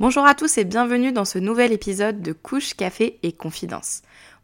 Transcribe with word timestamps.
Bonjour 0.00 0.24
à 0.24 0.36
tous 0.36 0.58
et 0.58 0.64
bienvenue 0.64 1.10
dans 1.10 1.24
ce 1.24 1.40
nouvel 1.40 1.72
épisode 1.72 2.22
de 2.22 2.32
Couche, 2.32 2.74
Café 2.74 3.18
et 3.24 3.32
Confidence. 3.32 4.02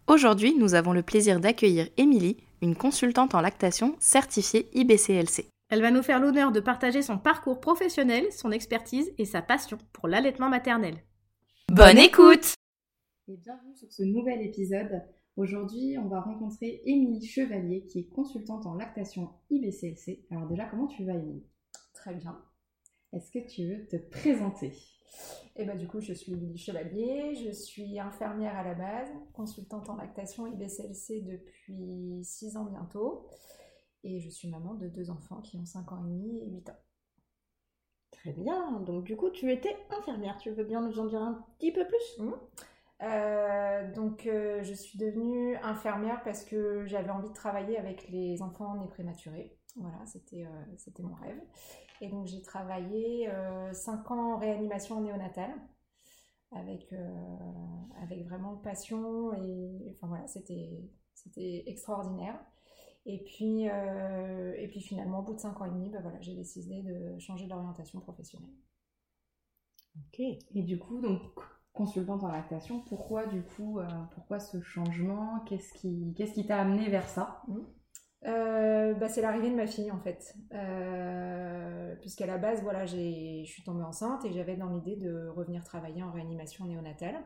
Aujourd'hui, 0.09 0.53
nous 0.59 0.75
avons 0.75 0.93
le 0.93 1.05
plaisir 1.05 1.39
d'accueillir 1.39 1.89
Émilie, 1.97 2.39
une 2.61 2.75
consultante 2.75 3.37
en 3.37 3.41
lactation 3.41 3.95
certifiée 4.01 4.69
IBCLC. 4.77 5.47
Elle 5.71 5.81
va 5.81 5.93
nous 5.93 6.03
faire 6.03 6.19
l'honneur 6.19 6.51
de 6.51 6.59
partager 6.59 7.03
son 7.03 7.19
parcours 7.19 7.61
professionnel, 7.61 8.33
son 8.33 8.51
expertise 8.51 9.13
et 9.17 9.25
sa 9.25 9.43
passion 9.43 9.79
pour 9.93 10.09
l'allaitement 10.09 10.49
maternel. 10.49 10.97
Bonne 11.71 11.99
écoute 11.99 12.55
Et 13.29 13.37
bienvenue 13.37 13.77
sur 13.77 13.93
ce 13.93 14.03
nouvel 14.03 14.43
épisode. 14.43 15.05
Aujourd'hui, 15.37 15.97
on 16.03 16.09
va 16.09 16.21
rencontrer 16.21 16.83
Émilie 16.85 17.29
Chevalier, 17.29 17.87
qui 17.87 18.01
est 18.01 18.09
consultante 18.13 18.67
en 18.67 18.75
lactation 18.75 19.31
IBCLC. 19.51 20.27
Alors 20.33 20.49
déjà, 20.49 20.65
comment 20.65 20.89
tu 20.89 21.05
vas, 21.05 21.15
Émilie? 21.15 21.47
Très 21.93 22.17
bien. 22.17 22.43
Est-ce 23.13 23.31
que 23.31 23.49
tu 23.49 23.69
veux 23.69 23.87
te 23.87 23.97
présenter? 24.11 24.73
Et 25.57 25.65
bah, 25.65 25.77
du 25.77 25.87
coup, 25.87 26.01
je 26.01 26.13
suis 26.13 26.33
Émilie 26.33 26.59
Chevalier, 26.59 27.35
je 27.37 27.51
suis 27.51 27.99
infirmière 27.99 28.57
à 28.57 28.65
la 28.65 28.75
base, 28.75 29.09
consultante 29.33 29.89
en 29.89 29.97
lactation 29.97 30.47
IBCLC 30.47 31.23
depuis 31.23 32.21
6 32.25 32.57
ans 32.57 32.65
bientôt. 32.65 33.29
Et 34.03 34.21
je 34.21 34.29
suis 34.29 34.49
maman 34.49 34.75
de 34.75 34.89
deux 34.89 35.11
enfants 35.11 35.41
qui 35.41 35.57
ont 35.57 35.65
5 35.65 35.93
ans 35.93 36.05
et 36.05 36.09
demi 36.09 36.41
et 36.41 36.51
8 36.51 36.71
ans. 36.71 36.79
Très 38.11 38.33
bien. 38.33 38.81
Donc 38.81 39.05
du 39.05 39.17
coup, 39.17 39.31
tu 39.31 39.51
étais 39.53 39.77
infirmière. 39.91 40.37
Tu 40.39 40.51
veux 40.51 40.65
bien 40.65 40.81
nous 40.81 40.99
en 40.99 41.07
dire 41.07 41.23
un 41.23 41.45
petit 41.59 41.73
peu 41.73 41.87
plus? 41.87 42.19
Mmh. 42.19 42.33
Euh, 43.03 43.93
donc, 43.93 44.27
euh, 44.27 44.63
je 44.63 44.73
suis 44.73 44.99
devenue 44.99 45.57
infirmière 45.59 46.23
parce 46.23 46.45
que 46.45 46.87
j'avais 46.87 47.11
envie 47.11 47.29
de 47.29 47.35
travailler 47.35 47.77
avec 47.79 48.09
les 48.09 48.41
enfants 48.41 48.77
nés 48.77 48.89
prématurés. 48.89 49.57
Voilà, 49.77 49.99
c'était 50.07 50.45
euh, 50.45 50.65
c'était 50.77 51.03
mon 51.03 51.15
rêve. 51.15 51.41
Et 52.01 52.09
donc, 52.09 52.27
j'ai 52.27 52.43
travaillé 52.43 53.29
5 53.73 54.11
ans 54.11 54.35
en 54.35 54.39
réanimation 54.39 55.01
néonatale 55.01 55.55
avec, 56.55 56.93
euh, 56.93 57.27
avec 58.03 58.27
vraiment 58.27 58.57
passion. 58.57 59.33
Et 59.35 59.93
enfin, 59.95 60.09
voilà, 60.09 60.27
c'était 60.27 60.89
extraordinaire. 61.67 62.39
Et 63.07 63.23
puis, 63.25 63.69
euh, 63.69 64.55
et 64.57 64.69
puis 64.69 64.81
finalement, 64.81 65.21
au 65.21 65.23
bout 65.23 65.35
de 65.35 65.41
5 65.41 65.61
ans 65.61 65.67
et 65.67 65.71
demi, 65.71 65.91
bah, 65.91 65.99
voilà, 66.03 66.21
j'ai 66.21 66.35
décidé 66.35 66.83
de 66.83 67.19
changer 67.19 67.47
d'orientation 67.47 68.01
professionnelle. 68.01 68.55
Ok. 69.97 70.21
Et 70.21 70.63
du 70.63 70.79
coup, 70.79 71.01
donc, 71.01 71.21
consultante 71.73 72.23
en 72.25 72.29
lactation, 72.29 72.81
pourquoi 72.81 73.27
du 73.27 73.43
coup, 73.43 73.79
euh, 73.79 73.87
pourquoi 74.15 74.41
ce 74.41 74.61
changement? 74.61 75.41
Qu'est-ce 75.47 75.73
qui 75.75 76.15
qu'est-ce 76.17 76.33
qui 76.33 76.47
t'a 76.47 76.61
amené 76.61 76.89
vers 76.89 77.09
ça? 77.09 77.43
Euh, 78.27 78.95
bah, 78.95 79.09
c'est 79.09 79.21
l'arrivée 79.21 79.51
de 79.51 79.55
ma 79.55 79.67
fille 79.67 79.91
en 79.91 80.01
fait. 80.01 80.35
Euh, 80.53 81.95
Puisqu'à 82.01 82.27
la 82.27 82.39
base, 82.39 82.63
voilà, 82.63 82.87
je 82.87 83.45
suis 83.45 83.63
tombée 83.63 83.85
enceinte 83.85 84.25
et 84.25 84.33
j'avais 84.33 84.57
dans 84.57 84.69
l'idée 84.69 84.97
de 84.97 85.29
revenir 85.29 85.65
travailler 85.65 86.03
en 86.03 86.11
réanimation 86.11 86.65
néonatale. 86.67 87.17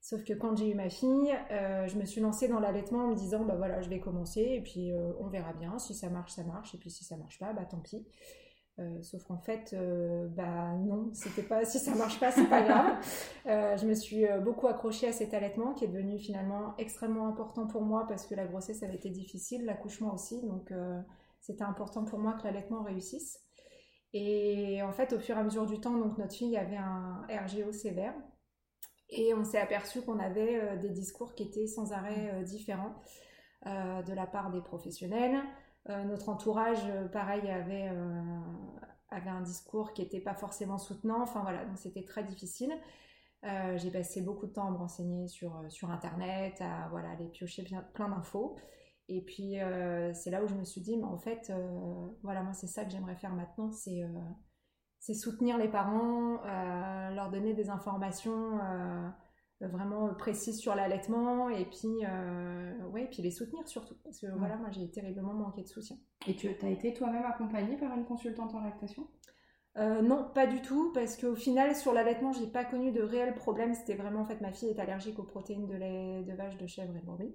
Sauf 0.00 0.24
que 0.24 0.32
quand 0.32 0.56
j'ai 0.56 0.70
eu 0.70 0.74
ma 0.74 0.88
fille, 0.88 1.32
euh, 1.50 1.86
je 1.86 1.96
me 1.96 2.06
suis 2.06 2.20
lancée 2.20 2.48
dans 2.48 2.58
l'allaitement 2.58 3.04
en 3.04 3.08
me 3.08 3.14
disant, 3.14 3.44
bah 3.44 3.54
voilà, 3.56 3.82
je 3.82 3.90
vais 3.90 4.00
commencer 4.00 4.40
et 4.40 4.62
puis 4.62 4.90
on 5.20 5.28
verra 5.28 5.52
bien. 5.52 5.78
Si 5.78 5.94
ça 5.94 6.08
marche, 6.08 6.32
ça 6.32 6.44
marche. 6.44 6.74
Et 6.74 6.78
puis 6.78 6.90
si 6.90 7.04
ça 7.04 7.16
marche 7.16 7.38
pas, 7.38 7.52
bah 7.52 7.66
tant 7.70 7.80
pis. 7.80 8.06
Euh, 8.78 9.02
sauf 9.02 9.22
qu'en 9.24 9.38
fait, 9.38 9.74
euh, 9.74 10.26
bah 10.28 10.72
non, 10.78 11.10
c'était 11.12 11.42
pas 11.42 11.64
si 11.64 11.78
ça 11.78 11.94
marche 11.94 12.18
pas, 12.18 12.30
c'est 12.30 12.48
pas 12.48 12.62
grave. 12.62 12.96
Euh, 13.46 13.76
je 13.78 13.86
me 13.86 13.94
suis 13.94 14.26
beaucoup 14.44 14.68
accrochée 14.68 15.08
à 15.08 15.12
cet 15.12 15.32
allaitement 15.32 15.72
qui 15.72 15.84
est 15.84 15.88
devenu 15.88 16.18
finalement 16.18 16.76
extrêmement 16.76 17.26
important 17.26 17.66
pour 17.66 17.80
moi 17.82 18.06
parce 18.06 18.26
que 18.26 18.34
la 18.34 18.46
grossesse 18.46 18.82
avait 18.82 18.96
été 18.96 19.08
difficile, 19.08 19.64
l'accouchement 19.64 20.12
aussi, 20.12 20.42
donc 20.46 20.72
c'était 21.40 21.64
important 21.64 22.04
pour 22.04 22.18
moi 22.18 22.34
que 22.34 22.44
l'allaitement 22.44 22.82
réussisse. 22.82 23.40
Et 24.12 24.82
en 24.82 24.92
fait, 24.92 25.14
au 25.14 25.18
fur 25.18 25.36
et 25.36 25.40
à 25.40 25.42
mesure 25.42 25.66
du 25.66 25.80
temps, 25.80 25.96
donc 25.96 26.18
notre 26.18 26.34
fille 26.34 26.56
avait 26.56 26.76
un 26.76 27.26
RGO 27.28 27.72
sévère 27.72 28.14
et 29.08 29.32
on 29.34 29.42
s'est 29.42 29.58
aperçu 29.58 30.02
qu'on 30.02 30.18
avait 30.18 30.76
des 30.76 30.90
discours 30.90 31.34
qui 31.34 31.44
étaient 31.44 31.66
sans 31.66 31.92
arrêt 31.92 32.44
différents 32.44 32.94
de 33.64 34.12
la 34.12 34.26
part 34.26 34.50
des 34.50 34.60
professionnels. 34.60 35.40
Euh, 35.88 36.04
notre 36.04 36.28
entourage, 36.28 36.84
euh, 36.86 37.08
pareil, 37.08 37.48
avait, 37.50 37.88
euh, 37.88 38.22
avait 39.08 39.30
un 39.30 39.40
discours 39.40 39.92
qui 39.92 40.02
n'était 40.02 40.20
pas 40.20 40.34
forcément 40.34 40.78
soutenant. 40.78 41.22
Enfin 41.22 41.40
voilà, 41.40 41.64
donc 41.64 41.78
c'était 41.78 42.04
très 42.04 42.24
difficile. 42.24 42.72
J'ai 43.76 43.90
passé 43.90 44.20
beaucoup 44.20 44.46
de 44.46 44.52
temps 44.52 44.66
à 44.66 44.70
me 44.70 44.76
renseigner 44.76 45.26
sur, 45.26 45.64
sur 45.70 45.90
Internet, 45.90 46.60
à 46.60 46.88
voilà, 46.90 47.12
aller 47.12 47.26
piocher 47.28 47.64
plein 47.94 48.10
d'infos. 48.10 48.56
Et 49.08 49.22
puis 49.22 49.54
c'est 50.12 50.30
là 50.30 50.44
où 50.44 50.46
je 50.46 50.54
me 50.54 50.62
suis 50.62 50.82
dit, 50.82 50.98
mais 50.98 51.04
en 51.04 51.16
fait, 51.16 51.50
voilà, 52.22 52.42
moi 52.42 52.52
c'est 52.52 52.66
ça 52.66 52.84
que 52.84 52.90
j'aimerais 52.90 53.16
faire 53.16 53.32
maintenant, 53.32 53.72
c'est 53.72 54.02
c'est 54.98 55.14
soutenir 55.14 55.56
les 55.56 55.68
parents, 55.68 56.42
leur 57.14 57.30
donner 57.30 57.54
des 57.54 57.70
informations 57.70 58.60
vraiment 59.60 60.12
précises 60.14 60.58
sur 60.58 60.74
l'allaitement 60.74 61.48
et 61.50 61.64
puis, 61.64 62.04
euh, 62.04 62.88
ouais, 62.88 63.04
et 63.04 63.08
puis 63.08 63.22
les 63.22 63.30
soutenir 63.30 63.66
surtout. 63.68 63.96
Parce 64.04 64.18
que 64.20 64.26
voilà, 64.38 64.56
moi 64.56 64.70
j'ai 64.70 64.90
terriblement 64.90 65.34
manqué 65.34 65.62
de 65.62 65.68
soutien. 65.68 65.96
Et 66.26 66.34
tu 66.34 66.48
as 66.48 66.68
été 66.68 66.94
toi-même 66.94 67.24
accompagnée 67.24 67.76
par 67.76 67.94
une 67.96 68.04
consultante 68.04 68.54
en 68.54 68.60
lactation? 68.60 69.08
Euh, 69.76 70.02
non, 70.02 70.28
pas 70.34 70.46
du 70.46 70.60
tout, 70.62 70.92
parce 70.92 71.16
qu'au 71.16 71.36
final, 71.36 71.76
sur 71.76 71.92
l'allaitement, 71.92 72.32
j'ai 72.32 72.48
pas 72.48 72.64
connu 72.64 72.90
de 72.90 73.02
réels 73.02 73.34
problèmes. 73.34 73.74
C'était 73.74 73.94
vraiment, 73.94 74.22
en 74.22 74.26
fait, 74.26 74.40
ma 74.40 74.52
fille 74.52 74.68
est 74.68 74.80
allergique 74.80 75.18
aux 75.18 75.24
protéines 75.24 75.66
de 75.66 75.74
lait 75.74 76.22
de 76.22 76.32
vache, 76.32 76.56
de 76.56 76.66
chèvre 76.66 76.94
et 76.96 77.00
de 77.00 77.06
brebis. 77.06 77.34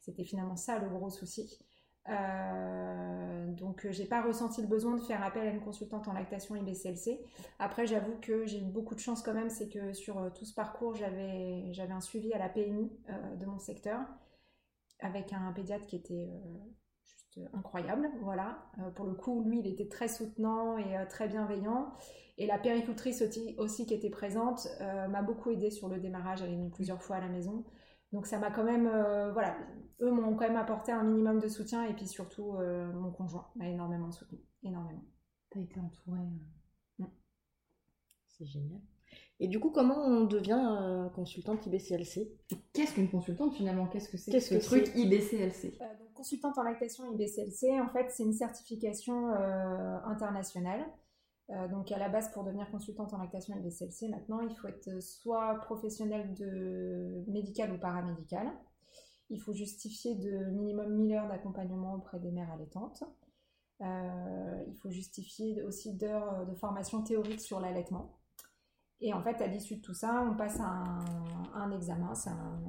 C'était 0.00 0.24
finalement 0.24 0.56
ça 0.56 0.78
le 0.78 0.88
gros 0.88 1.10
souci. 1.10 1.58
Euh, 2.08 3.46
donc, 3.52 3.86
euh, 3.86 3.92
j'ai 3.92 4.06
pas 4.06 4.22
ressenti 4.22 4.60
le 4.60 4.66
besoin 4.66 4.96
de 4.96 5.02
faire 5.02 5.22
appel 5.22 5.46
à 5.46 5.50
une 5.50 5.60
consultante 5.60 6.08
en 6.08 6.12
lactation 6.12 6.56
IBCLC. 6.56 7.20
Après, 7.58 7.86
j'avoue 7.86 8.18
que 8.20 8.44
j'ai 8.46 8.58
eu 8.58 8.64
beaucoup 8.64 8.94
de 8.94 9.00
chance 9.00 9.22
quand 9.22 9.34
même, 9.34 9.50
c'est 9.50 9.68
que 9.68 9.92
sur 9.92 10.18
euh, 10.18 10.30
tout 10.30 10.44
ce 10.44 10.54
parcours, 10.54 10.94
j'avais 10.94 11.72
j'avais 11.72 11.92
un 11.92 12.00
suivi 12.00 12.32
à 12.32 12.38
la 12.38 12.48
PMI 12.48 12.90
de 13.38 13.46
mon 13.46 13.58
secteur 13.58 14.00
avec 15.00 15.32
un 15.32 15.52
pédiatre 15.52 15.86
qui 15.86 15.96
était 15.96 16.28
juste 17.04 17.40
incroyable. 17.54 18.08
Voilà. 18.22 18.70
Pour 18.94 19.06
le 19.06 19.14
coup, 19.14 19.42
lui, 19.42 19.60
il 19.60 19.66
était 19.66 19.88
très 19.88 20.08
soutenant 20.08 20.78
et 20.78 21.08
très 21.08 21.28
bienveillant. 21.28 21.92
Et 22.38 22.46
la 22.46 22.58
péricultrice 22.58 23.20
aussi, 23.22 23.54
aussi 23.58 23.84
qui 23.84 23.94
était 23.94 24.10
présente 24.10 24.68
m'a 24.80 25.22
beaucoup 25.22 25.50
aidée 25.50 25.70
sur 25.70 25.88
le 25.88 25.98
démarrage. 25.98 26.42
Elle 26.42 26.52
est 26.52 26.56
venue 26.56 26.70
plusieurs 26.70 27.02
fois 27.02 27.16
à 27.16 27.20
la 27.20 27.28
maison. 27.28 27.64
Donc 28.12 28.26
ça 28.26 28.38
m'a 28.38 28.50
quand 28.50 28.64
même, 28.64 28.86
euh, 28.86 29.32
voilà, 29.32 29.56
eux 30.00 30.10
m'ont 30.10 30.34
quand 30.36 30.46
même 30.46 30.56
apporté 30.56 30.92
un 30.92 31.02
minimum 31.02 31.38
de 31.40 31.48
soutien 31.48 31.84
et 31.84 31.94
puis 31.94 32.06
surtout 32.06 32.56
euh, 32.56 32.92
mon 32.92 33.10
conjoint 33.10 33.48
m'a 33.56 33.68
énormément 33.68 34.10
soutenu, 34.12 34.38
énormément. 34.62 35.04
Tu 35.50 35.58
as 35.58 35.62
été 35.62 35.80
entourée. 35.80 36.18
euh, 37.00 37.04
C'est 38.28 38.46
génial. 38.46 38.80
Et 39.40 39.48
du 39.48 39.58
coup, 39.60 39.70
comment 39.70 39.96
on 39.98 40.24
devient 40.24 40.62
euh, 40.80 41.08
consultante 41.10 41.66
IBCLC 41.66 42.32
Qu'est-ce 42.72 42.94
qu'une 42.94 43.10
consultante 43.10 43.54
finalement? 43.54 43.86
Qu'est-ce 43.86 44.08
que 44.08 44.16
c'est 44.16 44.30
Qu'est-ce 44.30 44.48
ce 44.50 44.54
que 44.54 44.64
truc 44.64 44.86
c'est? 44.86 44.98
IBCLC 45.00 45.78
Euh, 45.80 45.84
donc, 45.98 46.12
consultante 46.14 46.56
en 46.58 46.62
lactation 46.62 47.04
IBCLC, 47.12 47.80
en 47.80 47.88
fait, 47.88 48.08
c'est 48.10 48.22
une 48.22 48.32
certification 48.32 49.32
euh, 49.34 49.98
internationale. 50.06 50.84
Euh, 51.52 51.68
donc, 51.68 51.92
à 51.92 51.98
la 51.98 52.08
base, 52.08 52.30
pour 52.32 52.44
devenir 52.44 52.70
consultante 52.70 53.12
en 53.12 53.18
lactation 53.18 53.54
IBCLC, 53.56 54.08
maintenant, 54.08 54.40
il 54.40 54.54
faut 54.56 54.68
être 54.68 55.02
soit 55.02 55.54
professionnel 55.60 56.34
de 56.34 57.24
médical 57.28 57.72
ou 57.72 57.78
paramédical. 57.78 58.50
Il 59.30 59.40
faut 59.40 59.52
justifier 59.52 60.14
de 60.14 60.50
minimum 60.50 60.94
1000 60.94 61.14
heures 61.14 61.28
d'accompagnement 61.28 61.94
auprès 61.94 62.18
des 62.18 62.30
mères 62.30 62.50
allaitantes. 62.50 63.04
Euh, 63.80 64.64
il 64.66 64.76
faut 64.76 64.90
justifier 64.90 65.62
aussi 65.62 65.94
d'heures 65.94 66.46
de 66.46 66.54
formation 66.54 67.02
théorique 67.02 67.40
sur 67.40 67.60
l'allaitement. 67.60 68.18
Et 69.00 69.12
en 69.12 69.20
fait, 69.20 69.42
à 69.42 69.48
l'issue 69.48 69.76
de 69.76 69.80
tout 69.80 69.94
ça, 69.94 70.24
on 70.30 70.36
passe 70.36 70.60
un, 70.60 71.70
examen, 71.72 72.14
c'est 72.14 72.30
un, 72.30 72.62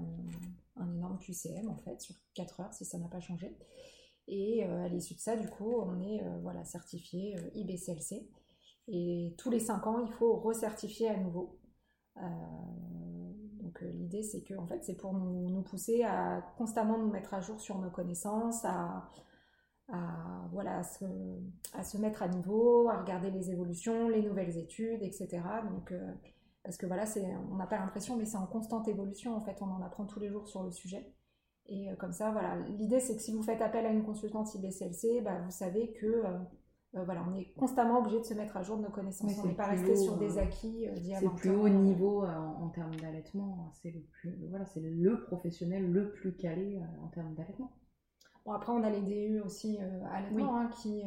énorme 0.96 1.20
QCM 1.20 1.70
en 1.70 1.78
fait, 1.78 2.02
sur 2.02 2.16
4 2.34 2.62
heures 2.62 2.74
si 2.74 2.86
ça 2.86 2.98
n'a 2.98 3.08
pas 3.08 3.20
changé. 3.20 3.56
Et 4.28 4.66
euh, 4.66 4.86
à 4.86 4.88
l'issue 4.88 5.14
de 5.14 5.20
ça, 5.20 5.36
du 5.36 5.48
coup, 5.48 5.76
on 5.76 6.02
est 6.02 6.24
euh, 6.24 6.40
voilà, 6.42 6.64
certifié 6.64 7.38
euh, 7.38 7.50
IBCLC. 7.54 8.28
Et 8.88 9.34
tous 9.38 9.50
les 9.50 9.60
5 9.60 9.88
ans, 9.88 10.00
il 10.00 10.12
faut 10.12 10.36
recertifier 10.36 11.10
à 11.10 11.18
nouveau. 11.18 11.60
Euh, 12.18 12.22
donc 13.62 13.82
euh, 13.82 13.92
l'idée, 13.92 14.24
c'est 14.24 14.42
que 14.42 14.56
en 14.56 14.68
fait, 14.68 14.84
c'est 14.84 14.96
pour 14.96 15.14
nous, 15.14 15.62
pousser 15.62 16.04
à 16.04 16.42
constamment 16.58 16.98
nous 16.98 17.10
mettre 17.10 17.34
à 17.34 17.42
jour 17.42 17.60
sur 17.60 17.80
nos 17.80 17.90
connaissances, 17.90 18.66
à, 18.66 19.10
voilà, 20.52 20.82
à 21.74 21.84
se 21.84 21.98
mettre 21.98 22.24
à 22.24 22.28
niveau, 22.28 22.90
à 22.90 23.02
regarder 23.02 23.32
les 23.32 23.52
évolutions, 23.52 24.10
les 24.10 24.22
nouvelles 24.22 24.58
études, 24.58 25.02
etc. 25.02 25.42
Donc 25.72 25.92
euh, 25.92 26.14
parce 26.64 26.78
que 26.78 26.86
voilà, 26.86 27.06
on 27.52 27.56
n'a 27.56 27.68
pas 27.68 27.78
l'impression, 27.78 28.18
mais 28.18 28.26
c'est 28.26 28.38
en 28.38 28.48
constante 28.48 28.88
évolution 28.88 29.36
en 29.36 29.42
fait, 29.42 29.62
on 29.62 29.66
en 29.66 29.82
apprend 29.82 30.06
tous 30.06 30.20
les 30.20 30.30
jours 30.30 30.48
sur 30.48 30.64
le 30.64 30.72
sujet. 30.72 31.14
Et 31.68 31.90
comme 31.98 32.14
ça, 32.14 32.32
voilà, 32.32 32.58
l'idée 32.68 33.00
c'est 33.00 33.16
que 33.16 33.22
si 33.22 33.34
vous 33.34 33.44
faites 33.44 33.62
appel 33.62 33.86
à 33.86 33.90
une 33.90 34.04
consultante 34.04 34.54
IBCLC, 34.56 35.22
bah, 35.22 35.40
vous 35.42 35.52
savez 35.52 35.94
que 35.94 36.24
voilà, 36.94 37.26
on 37.28 37.34
est 37.36 37.46
constamment 37.56 38.00
obligé 38.00 38.20
de 38.20 38.24
se 38.24 38.36
mettre 38.36 38.56
à 38.56 38.62
jour 38.62 38.78
de 38.78 38.84
nos 38.84 38.90
connaissances. 38.90 39.40
on 39.40 39.48
n'est 39.48 39.56
pas 39.56 39.66
resté 39.66 39.96
sur 39.96 40.18
des 40.18 40.38
acquis 40.38 40.88
euh, 40.88 40.96
C'est 40.96 41.26
le 41.26 41.36
plus 41.36 41.50
haut 41.50 41.70
niveau 41.70 42.24
en, 42.24 42.70
termes 42.70 42.96
d'allaitement. 42.96 43.72
C'est 43.74 43.92
le 43.92 44.02
plus, 44.02 44.48
voilà, 44.50 44.66
c'est 44.66 44.80
le 44.80 45.24
professionnel 45.24 45.92
le 45.92 46.12
plus 46.12 46.36
calé 46.36 46.82
en 47.02 47.08
termes 47.08 47.34
d'allaitement. 47.34 47.76
Bon, 48.46 48.52
après, 48.52 48.72
on 48.74 48.84
a 48.84 48.90
les 48.90 49.02
DU 49.02 49.42
aussi 49.42 49.80
euh, 49.82 50.04
allaitement 50.12 50.58
hein, 50.58 50.68
qui, 50.68 51.04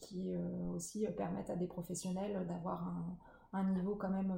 qui 0.00 0.32
aussi 0.72 1.06
permettent 1.16 1.50
à 1.50 1.56
des 1.56 1.66
professionnels 1.66 2.46
d'avoir 2.46 2.82
un, 2.88 3.18
un, 3.52 3.70
niveau 3.74 3.96
quand 3.96 4.10
même, 4.10 4.32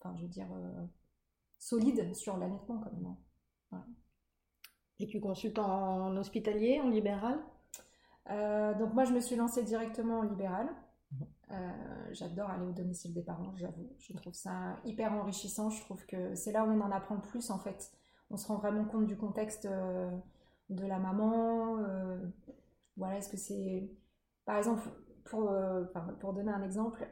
enfin, 0.00 0.14
je 0.16 0.22
veux 0.22 0.28
dire, 0.28 0.48
solide 1.58 2.14
sur 2.14 2.36
l'allaitement 2.36 2.78
quand 2.78 2.92
même. 2.92 3.16
Hein. 3.72 3.84
Et 5.00 5.08
tu 5.08 5.20
consultes 5.20 5.58
en 5.58 6.16
hospitalier, 6.16 6.80
en 6.80 6.88
libéral? 6.88 7.40
Euh, 8.30 8.74
donc 8.74 8.94
moi, 8.94 9.04
je 9.04 9.12
me 9.12 9.20
suis 9.20 9.36
lancée 9.36 9.62
directement 9.62 10.20
en 10.20 10.22
libéral. 10.22 10.68
Mhm. 11.12 11.26
Euh, 11.50 12.08
j'adore 12.12 12.50
aller 12.50 12.66
au 12.66 12.72
domicile 12.72 13.12
des 13.12 13.22
parents, 13.22 13.52
j'avoue. 13.56 13.90
Je 13.98 14.12
trouve 14.14 14.34
ça 14.34 14.78
hyper 14.84 15.12
enrichissant. 15.12 15.70
Je 15.70 15.80
trouve 15.82 16.04
que 16.06 16.34
c'est 16.34 16.52
là 16.52 16.64
où 16.64 16.70
on 16.70 16.80
en 16.80 16.90
apprend 16.90 17.16
le 17.16 17.20
plus 17.20 17.50
en 17.50 17.58
fait. 17.58 17.92
On 18.30 18.36
se 18.36 18.46
rend 18.48 18.56
vraiment 18.56 18.84
compte 18.84 19.06
du 19.06 19.16
contexte 19.16 19.66
euh, 19.66 20.10
de 20.70 20.86
la 20.86 20.98
maman. 20.98 21.76
voilà, 22.96 23.18
est-ce 23.18 23.28
que 23.28 23.36
c'est. 23.36 23.90
Par 24.46 24.56
exemple, 24.56 24.82
pour, 25.24 25.50
pour 26.20 26.32
donner 26.34 26.52
un 26.52 26.62
exemple, 26.62 27.06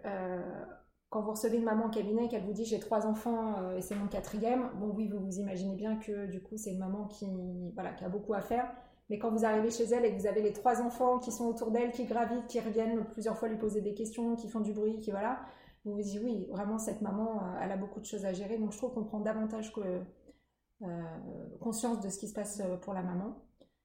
quand 1.08 1.22
vous 1.22 1.30
recevez 1.30 1.58
une 1.58 1.64
maman 1.64 1.86
en 1.86 1.90
cabinet 1.90 2.26
et 2.26 2.28
qu'elle 2.28 2.44
vous 2.44 2.52
dit 2.52 2.64
j'ai 2.64 2.78
trois 2.80 3.06
enfants 3.06 3.72
et 3.72 3.82
c'est 3.82 3.94
mon 3.94 4.06
quatrième, 4.06 4.70
bon 4.76 4.92
oui, 4.94 5.08
vous 5.08 5.20
vous 5.20 5.38
imaginez 5.38 5.76
bien 5.76 5.96
que 5.96 6.26
du 6.26 6.42
coup 6.42 6.56
c'est 6.56 6.72
une 6.72 6.78
maman 6.78 7.06
qui, 7.06 7.26
voilà, 7.74 7.92
qui 7.92 8.04
a 8.04 8.08
beaucoup 8.08 8.34
à 8.34 8.42
faire 8.42 8.70
mais 9.10 9.18
quand 9.18 9.30
vous 9.30 9.44
arrivez 9.44 9.70
chez 9.70 9.84
elle 9.84 10.04
et 10.04 10.14
que 10.14 10.20
vous 10.20 10.26
avez 10.26 10.42
les 10.42 10.52
trois 10.52 10.80
enfants 10.80 11.18
qui 11.18 11.32
sont 11.32 11.46
autour 11.46 11.70
d'elle, 11.70 11.92
qui 11.92 12.04
gravitent, 12.04 12.46
qui 12.46 12.60
reviennent 12.60 13.04
plusieurs 13.12 13.36
fois 13.36 13.48
lui 13.48 13.58
poser 13.58 13.80
des 13.80 13.94
questions, 13.94 14.36
qui 14.36 14.48
font 14.48 14.60
du 14.60 14.72
bruit, 14.72 15.00
qui 15.00 15.10
voilà, 15.10 15.40
vous 15.84 15.94
vous 15.94 16.02
dites 16.02 16.20
oui, 16.22 16.46
vraiment 16.50 16.78
cette 16.78 17.02
maman, 17.02 17.42
euh, 17.42 17.58
elle 17.60 17.72
a 17.72 17.76
beaucoup 17.76 18.00
de 18.00 18.04
choses 18.04 18.24
à 18.24 18.32
gérer. 18.32 18.58
Donc 18.58 18.72
je 18.72 18.78
trouve 18.78 18.94
qu'on 18.94 19.04
prend 19.04 19.20
davantage 19.20 19.72
que, 19.72 19.80
euh, 20.82 21.02
conscience 21.60 22.00
de 22.00 22.08
ce 22.08 22.18
qui 22.18 22.28
se 22.28 22.34
passe 22.34 22.60
euh, 22.60 22.76
pour 22.76 22.94
la 22.94 23.02
maman. 23.02 23.36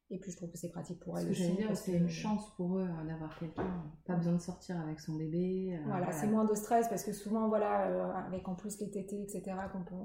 Et 0.10 0.20
puis 0.20 0.32
je 0.32 0.38
trouve 0.38 0.50
que 0.50 0.58
c'est 0.58 0.70
pratique 0.70 1.02
pour 1.02 1.20
elle 1.20 1.30
aussi. 1.30 1.58
c'est 1.74 1.92
une 1.92 2.08
chance 2.08 2.50
pour 2.56 2.78
eux 2.78 2.88
d'avoir 3.06 3.38
quelqu'un, 3.38 3.84
pas 4.06 4.16
besoin 4.16 4.36
de 4.36 4.42
sortir 4.42 4.80
avec 4.80 5.02
son 5.02 5.16
bébé. 5.16 5.78
voilà, 5.86 6.14
c'est 6.14 6.28
moins 6.28 6.46
de 6.46 6.56
stress 6.56 6.88
parce 6.88 7.04
que 7.04 7.12
souvent, 7.12 7.50
voilà, 7.50 8.16
avec 8.26 8.48
en 8.48 8.56
plus 8.56 8.80
les 8.80 8.90
tétés, 8.90 9.22
etc., 9.22 9.58
qu'on 9.74 9.84
peut, 9.84 9.96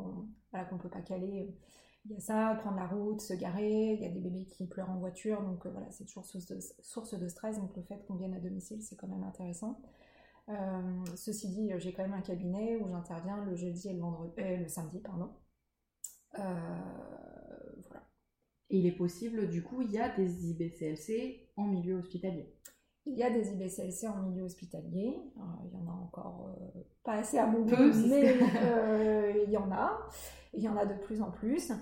voilà, 0.50 0.67
qu'on 0.67 0.79
peut 0.79 0.88
pas 0.88 1.03
caler 1.03 1.56
il 2.05 2.13
y 2.13 2.17
a 2.17 2.21
ça, 2.21 2.57
prendre 2.61 2.77
la 2.77 2.87
route, 2.87 3.21
se 3.21 3.35
garer, 3.35 3.93
il 3.95 4.01
y 4.01 4.07
a 4.07 4.09
des 4.09 4.19
bébés 4.19 4.47
qui 4.47 4.67
pleurent 4.67 4.91
en 4.91 4.99
voiture, 4.99 5.41
donc 5.43 5.65
euh, 5.67 5.71
voilà, 5.71 5.91
c'est 5.93 6.05
toujours 6.05 6.25
source 6.27 6.47
de, 6.47 6.59
source 6.81 7.15
de, 7.15 7.29
stress, 7.29 7.61
donc 7.61 7.77
le 7.77 7.83
fait 7.83 8.05
qu'on 8.07 8.15
vienne 8.17 8.35
à 8.35 8.41
domicile, 8.41 8.83
c'est 8.83 8.97
quand 8.97 9.07
même 9.07 9.23
intéressant. 9.23 9.81
Euh, 10.49 11.05
ceci 11.15 11.49
dit, 11.49 11.71
j'ai 11.77 11.93
quand 11.93 12.03
même 12.03 12.15
un 12.15 12.23
cabinet 12.23 12.77
où 12.77 12.89
j'interviens 12.89 13.45
le 13.45 13.55
jeudi 13.55 13.89
et 13.89 13.93
le, 13.93 14.01
vendredi, 14.01 14.33
euh, 14.39 14.57
le 14.57 14.69
samedi, 14.69 14.99
pardon. 15.01 15.31
voilà. 16.35 18.09
Et 18.71 18.79
il 18.79 18.87
est 18.87 18.97
possible, 18.97 19.49
du 19.49 19.63
coup, 19.63 19.83
il 19.83 19.93
y 19.93 19.99
a 19.99 20.09
des 20.09 20.47
IBCLC 20.47 21.51
en 21.57 21.67
milieu 21.67 21.97
hospitalier 21.99 22.53
il 23.05 23.19
y 23.19 23.25
a 23.25 23.31
des 23.31 23.51
IBCLC 23.51 24.07
en 24.07 24.23
milieu 24.23 24.45
hospitalier. 24.45 25.19
il 25.65 25.73
y 25.73 25.77
en 25.77 25.89
a 25.89 25.93
encore 25.93 26.55
pas 27.03 27.15
assez 27.15 27.37
à 27.37 27.47
mon 27.47 27.63
goût, 27.63 27.93
mais 28.09 28.37
il 29.45 29.51
y 29.51 29.57
en 29.57 29.73
a. 29.73 30.09
Il 30.55 30.63
y 30.63 30.69
en 30.69 30.77
a 30.77 30.87
de 30.87 30.95
plus 30.95 31.21
en 31.21 31.33
plus. 31.33 31.73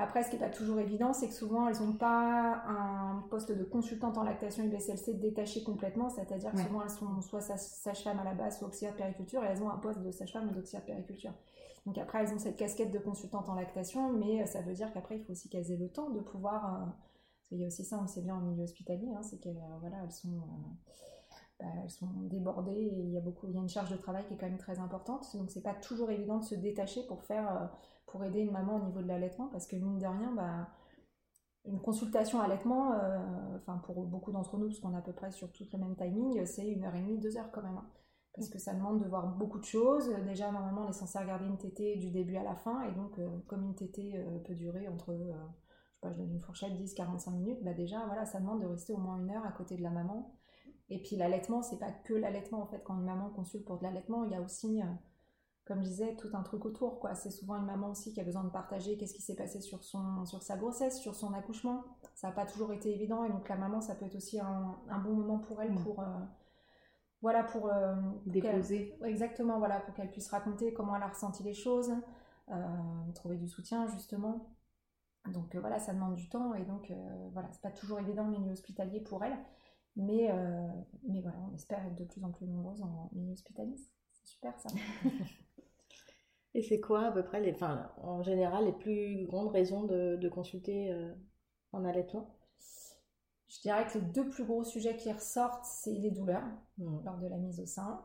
Après, 0.00 0.22
ce 0.22 0.30
qui 0.30 0.36
n'est 0.36 0.40
pas 0.40 0.48
toujours 0.48 0.80
évident, 0.80 1.12
c'est 1.12 1.28
que 1.28 1.34
souvent, 1.34 1.68
elles 1.68 1.78
n'ont 1.78 1.92
pas 1.92 2.62
un 2.66 3.22
poste 3.28 3.52
de 3.52 3.64
consultante 3.64 4.16
en 4.16 4.22
lactation 4.22 4.64
IBCLC 4.64 5.20
détaché 5.20 5.62
complètement, 5.62 6.08
c'est-à-dire 6.08 6.52
que 6.52 6.58
souvent, 6.58 6.82
elles 6.82 6.90
sont 6.90 7.20
soit 7.20 7.42
sage-femme 7.42 8.18
à 8.18 8.24
la 8.24 8.32
base, 8.32 8.58
soit 8.58 8.68
auxiliaire 8.68 8.94
de 8.94 8.98
périculture, 8.98 9.44
et 9.44 9.48
elles 9.48 9.62
ont 9.62 9.68
un 9.68 9.76
poste 9.76 10.00
de 10.00 10.10
sage-femme 10.10 10.48
ou 10.48 10.52
d'auxiliaire 10.52 10.80
de 10.80 10.86
périculture. 10.86 11.34
Donc 11.84 11.98
après, 11.98 12.22
elles 12.22 12.32
ont 12.32 12.38
cette 12.38 12.56
casquette 12.56 12.92
de 12.92 12.98
consultante 12.98 13.50
en 13.50 13.54
lactation, 13.54 14.10
mais 14.14 14.46
ça 14.46 14.62
veut 14.62 14.72
dire 14.72 14.90
qu'après, 14.94 15.18
il 15.18 15.22
faut 15.22 15.32
aussi 15.32 15.50
qu'elles 15.50 15.70
aient 15.70 15.76
le 15.76 15.90
temps 15.90 16.08
de 16.08 16.20
pouvoir... 16.20 16.64
Euh, 16.64 16.86
parce 16.86 17.48
qu'il 17.48 17.58
y 17.58 17.64
a 17.64 17.66
aussi 17.66 17.84
ça, 17.84 17.98
on 17.98 18.02
le 18.02 18.08
sait 18.08 18.22
bien 18.22 18.36
en 18.36 18.40
milieu 18.40 18.62
hospitalier, 18.62 19.12
hein, 19.14 19.22
c'est 19.22 19.38
qu'elles 19.38 19.56
euh, 19.58 19.78
voilà, 19.80 19.96
elles 20.02 20.12
sont... 20.12 20.28
Euh, 20.28 20.92
bah, 21.58 21.66
elles 21.84 21.90
sont 21.90 22.08
débordées 22.22 22.72
et 22.72 23.00
il 23.02 23.10
y 23.10 23.18
a 23.18 23.20
beaucoup, 23.20 23.46
il 23.46 23.54
y 23.54 23.58
a 23.58 23.60
une 23.60 23.68
charge 23.68 23.90
de 23.90 23.96
travail 23.96 24.24
qui 24.26 24.32
est 24.32 24.36
quand 24.38 24.46
même 24.46 24.56
très 24.56 24.78
importante. 24.78 25.26
Donc 25.36 25.50
c'est 25.50 25.60
pas 25.60 25.74
toujours 25.74 26.10
évident 26.10 26.38
de 26.38 26.44
se 26.44 26.54
détacher 26.54 27.06
pour 27.06 27.22
faire, 27.22 27.70
pour 28.10 28.24
aider 28.24 28.40
une 28.40 28.50
maman 28.50 28.76
au 28.76 28.84
niveau 28.84 29.00
de 29.00 29.06
l'allaitement, 29.06 29.48
parce 29.48 29.66
que 29.66 29.76
mine 29.76 29.98
de 29.98 30.06
rien, 30.06 30.32
bah, 30.34 30.68
une 31.64 31.80
consultation 31.80 32.40
allaitement, 32.40 32.92
euh, 32.92 33.56
enfin 33.56 33.78
pour 33.84 34.04
beaucoup 34.04 34.32
d'entre 34.32 34.56
nous, 34.58 34.66
parce 34.66 34.80
qu'on 34.80 34.94
est 34.94 34.98
à 34.98 35.02
peu 35.02 35.12
près 35.12 35.30
sur 35.30 35.50
tout 35.52 35.64
le 35.72 35.78
même 35.78 35.96
timing, 35.96 36.44
c'est 36.46 36.68
une 36.68 36.84
heure 36.84 36.94
et 36.94 37.00
demie, 37.00 37.18
deux 37.18 37.36
heures 37.36 37.50
quand 37.52 37.62
même. 37.62 37.76
Hein. 37.76 37.88
parce 38.34 38.48
que 38.48 38.58
ça 38.58 38.74
demande 38.74 39.00
de 39.02 39.08
voir 39.08 39.36
beaucoup 39.36 39.58
de 39.58 39.64
choses. 39.64 40.08
Déjà, 40.24 40.50
normalement, 40.52 40.86
on 40.86 40.90
est 40.90 40.92
censé 40.92 41.18
regarder 41.18 41.46
une 41.46 41.58
tétée 41.58 41.96
du 41.96 42.10
début 42.10 42.36
à 42.36 42.42
la 42.42 42.56
fin, 42.56 42.82
et 42.82 42.92
donc, 42.92 43.18
euh, 43.18 43.28
comme 43.46 43.64
une 43.64 43.74
tétée 43.74 44.12
euh, 44.16 44.38
peut 44.38 44.54
durer 44.54 44.88
entre, 44.88 45.14
je 45.14 45.24
sais 45.24 46.00
pas, 46.00 46.12
je 46.12 46.18
donne 46.18 46.32
une 46.32 46.40
fourchette, 46.40 46.72
10-45 46.72 47.32
minutes, 47.32 47.62
bah 47.62 47.74
déjà, 47.74 48.04
voilà, 48.06 48.24
ça 48.26 48.40
demande 48.40 48.62
de 48.62 48.66
rester 48.66 48.92
au 48.92 48.98
moins 48.98 49.18
une 49.18 49.30
heure 49.30 49.44
à 49.44 49.52
côté 49.52 49.76
de 49.76 49.82
la 49.82 49.90
maman. 49.90 50.34
Et 50.88 51.00
puis 51.00 51.16
l'allaitement, 51.16 51.62
c'est 51.62 51.78
pas 51.78 51.92
que 51.92 52.14
l'allaitement 52.14 52.62
en 52.62 52.66
fait. 52.66 52.82
Quand 52.82 52.96
une 52.96 53.04
maman 53.04 53.30
consulte 53.30 53.64
pour 53.64 53.78
de 53.78 53.84
l'allaitement, 53.84 54.24
il 54.24 54.32
y 54.32 54.34
a 54.34 54.40
aussi 54.40 54.80
comme 55.64 55.82
je 55.82 55.88
disais, 55.88 56.16
tout 56.16 56.28
un 56.32 56.42
truc 56.42 56.64
autour. 56.64 56.98
quoi. 56.98 57.14
C'est 57.14 57.30
souvent 57.30 57.56
une 57.56 57.64
maman 57.64 57.90
aussi 57.90 58.12
qui 58.12 58.20
a 58.20 58.24
besoin 58.24 58.44
de 58.44 58.50
partager 58.50 58.96
qu'est-ce 58.96 59.14
qui 59.14 59.22
s'est 59.22 59.36
passé 59.36 59.60
sur, 59.60 59.84
son, 59.84 60.24
sur 60.24 60.42
sa 60.42 60.56
grossesse, 60.56 61.00
sur 61.00 61.14
son 61.14 61.32
accouchement. 61.32 61.84
Ça 62.14 62.28
n'a 62.28 62.32
pas 62.32 62.46
toujours 62.46 62.72
été 62.72 62.92
évident 62.92 63.24
et 63.24 63.30
donc 63.30 63.48
la 63.48 63.56
maman, 63.56 63.80
ça 63.80 63.94
peut 63.94 64.06
être 64.06 64.16
aussi 64.16 64.40
un, 64.40 64.76
bon 65.04 65.14
moment 65.14 65.38
pour 65.38 65.62
elle 65.62 65.72
mm. 65.72 65.82
pour... 65.84 66.00
Euh, 66.00 66.06
voilà, 67.22 67.44
pour... 67.44 67.68
Euh, 67.68 67.94
Déposer. 68.26 68.98
Exactement, 69.04 69.58
voilà, 69.58 69.80
pour 69.80 69.94
qu'elle 69.94 70.10
puisse 70.10 70.28
raconter 70.28 70.72
comment 70.72 70.96
elle 70.96 71.02
a 71.02 71.08
ressenti 71.08 71.42
les 71.42 71.54
choses, 71.54 71.92
euh, 72.48 73.12
trouver 73.14 73.36
du 73.36 73.46
soutien 73.46 73.86
justement. 73.88 74.56
Donc 75.28 75.54
voilà, 75.54 75.78
ça 75.78 75.92
demande 75.92 76.16
du 76.16 76.30
temps 76.30 76.54
et 76.54 76.64
donc 76.64 76.90
voilà, 77.32 77.48
c'est 77.52 77.60
pas 77.60 77.70
toujours 77.70 78.00
évident 78.00 78.24
le 78.24 78.38
milieu 78.38 78.52
hospitalier 78.52 79.00
pour 79.00 79.22
elle. 79.22 79.36
Mais, 79.96 80.32
mais 81.06 81.20
voilà, 81.20 81.36
on 81.50 81.54
espère 81.54 81.84
être 81.84 81.96
de 81.96 82.04
plus 82.04 82.24
en 82.24 82.30
plus 82.30 82.46
nombreuses 82.46 82.80
en 82.82 83.10
milieu 83.12 83.32
hospitalier. 83.32 83.76
C'est 83.76 84.26
super 84.26 84.58
ça. 84.58 84.70
Et 86.54 86.62
c'est 86.62 86.80
quoi 86.80 87.06
à 87.06 87.12
peu 87.12 87.22
près, 87.22 87.40
les, 87.40 87.52
enfin, 87.52 87.90
en 87.98 88.22
général, 88.22 88.64
les 88.64 88.72
plus 88.72 89.26
grandes 89.26 89.52
raisons 89.52 89.84
de, 89.84 90.28
consulter 90.28 90.92
euh, 90.92 91.12
en 91.72 91.84
allaitement? 91.84 92.36
Je 93.48 93.60
dirais 93.60 93.86
que 93.86 93.98
les 93.98 94.04
deux 94.04 94.28
plus 94.28 94.44
gros 94.44 94.64
sujets 94.64 94.96
qui 94.96 95.12
ressortent, 95.12 95.64
c'est 95.64 95.92
les 95.92 96.10
douleurs 96.10 96.46
mmh. 96.78 97.04
lors 97.04 97.18
de 97.18 97.26
la 97.26 97.36
mise 97.36 97.60
au 97.60 97.66
sein 97.66 98.04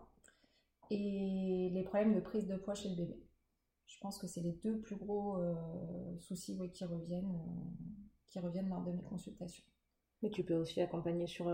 et 0.91 1.69
les 1.72 1.84
problèmes 1.84 2.13
de 2.15 2.19
prise 2.19 2.48
de 2.48 2.55
poids 2.55 2.75
chez 2.75 2.89
le 2.89 2.96
bébé. 2.96 3.19
Je 3.88 3.98
pense 4.00 4.17
que 4.17 4.27
c'est 4.27 4.41
les 4.41 4.53
deux 4.63 4.79
plus 4.79 4.96
gros 4.96 5.38
euh, 5.38 5.53
soucis 6.19 6.58
qui, 6.74 6.86
reviennent, 6.86 7.25
euh, 7.25 7.86
qui 8.27 8.39
reviennent 8.39 8.69
lors 8.69 8.84
de 8.84 8.91
mes 8.91 9.03
consultations. 9.03 9.63
Mais 10.22 10.29
tu 10.29 10.43
peux 10.43 10.55
aussi 10.55 10.81
accompagner 10.81 11.27
sur 11.27 11.46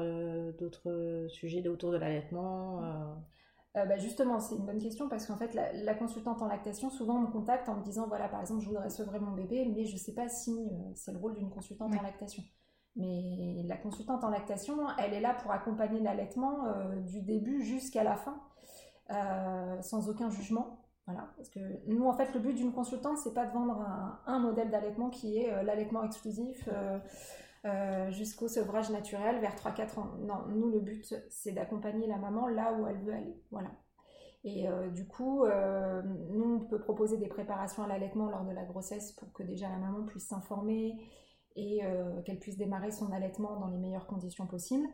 d'autres 0.60 1.25
sujets 1.30 1.68
autour 1.68 1.92
de 1.92 1.98
l'allaitement 1.98 2.82
euh, 3.78 3.86
bah, 3.86 3.98
justement, 3.98 4.40
c'est 4.40 4.56
une 4.56 4.66
bonne 4.66 4.80
question 4.80 5.08
parce 5.08 5.25
qu'en 5.25 5.38
fait, 5.38 5.54
la, 5.54 5.94
consultante 5.94 6.42
en 6.42 6.48
lactation, 6.48 6.90
souvent 6.90 7.20
me 7.20 7.28
contacte 7.28 7.70
en 7.70 7.75
me 7.75 7.84
disant 7.84 8.06
voilà, 8.08 8.28
par 8.28 8.42
exemple, 8.42 8.62
je 8.62 8.68
voudrais 8.68 8.90
sevrer 8.90 9.20
mon 9.20 9.32
bébé, 9.32 9.66
mais 9.74 9.86
je 9.86 9.94
ne 9.94 10.00
sais 10.00 10.13
pas 10.13 10.28
si 10.28 10.51
euh, 10.51 10.92
c'est 10.94 11.13
le 11.13 11.18
rôle 11.18 11.36
d'une 11.36 11.50
consultante 11.50 11.94
en 11.98 12.01
lactation. 12.01 12.44
Mais 12.98 13.63
la 13.68 13.78
consultante 13.78 14.25
en 14.25 14.30
lactation, 14.30 14.75
elle 15.00 15.13
est 15.13 15.22
là 15.22 15.34
pour 15.34 15.51
accompagner 15.51 16.01
l'allaitement 16.01 16.66
euh, 16.66 16.98
du 17.01 17.22
début 17.22 17.63
jusqu'à 17.63 18.04
la 18.04 18.18
fin, 18.18 18.42
sans 19.82 20.10
aucun 20.10 20.30
jugement. 20.30 20.78
Voilà, 21.08 21.30
parce 21.36 21.50
que 21.50 21.60
nous, 21.88 22.06
en 22.06 22.13
fait, 22.13 22.34
le 22.34 22.40
but 22.40 22.54
d'une 22.54 22.74
consultante, 22.74 23.18
c'est 23.18 23.34
pas 23.34 23.46
de 23.46 23.51
vendre 23.51 23.80
un, 23.80 24.20
un 24.25 24.40
modèle 24.40 24.70
d'allaitement 24.70 25.10
qui 25.10 25.38
est 25.38 25.63
l'allaitement 25.63 26.04
exclusif. 26.04 26.70
Euh, 27.63 28.10
jusqu'au 28.10 28.48
sevrage 28.48 28.89
naturel 28.89 29.39
vers 29.39 29.56
3-4 29.56 30.00
ans. 30.00 30.12
Non, 30.22 30.48
nous, 30.50 30.70
le 30.70 30.80
but, 30.80 31.13
c'est 31.30 31.51
d'accompagner 31.51 32.08
la 32.08 32.18
maman 32.18 32.48
là 32.48 32.74
où 32.74 32.88
elle 32.88 32.98
veut 33.03 33.13
aller. 33.13 33.39
Voilà. 33.51 33.70
Et 34.44 34.68
euh, 34.68 34.89
du 34.89 35.08
coup, 35.08 35.46
euh, 35.46 36.01
nous, 36.32 36.56
on 36.56 36.60
peut 36.62 36.80
proposer 36.80 37.18
des 37.18 37.27
préparations 37.27 37.84
à 37.84 37.88
l'allaitement 37.88 38.30
lors 38.30 38.46
de 38.46 38.51
la 38.51 38.65
grossesse 38.65 39.12
pour 39.12 39.32
que 39.32 39.44
déjà 39.44 39.70
la 39.70 39.77
maman 39.77 40.03
puisse 40.06 40.27
s'informer 40.27 40.98
et 41.56 41.82
qu'elle 42.25 42.39
puisse 42.39 42.58
démarrer 42.58 42.91
son 42.91 43.12
allaitement 43.12 43.60
dans 43.60 43.68
les 43.68 43.77
meilleures 43.77 44.08
conditions 44.08 44.48
possibles. 44.48 44.88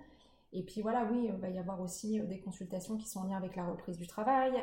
Et 0.53 0.63
puis 0.63 0.81
voilà, 0.81 1.07
oui, 1.11 1.25
il 1.25 1.39
va 1.39 1.49
y 1.49 1.59
avoir 1.59 1.81
aussi 1.81 2.19
euh, 2.19 2.25
des 2.25 2.39
consultations 2.39 2.97
qui 2.97 3.07
sont 3.07 3.19
en 3.19 3.27
lien 3.27 3.37
avec 3.37 3.55
la 3.55 3.65
reprise 3.65 3.97
du 3.97 4.07
travail, 4.07 4.53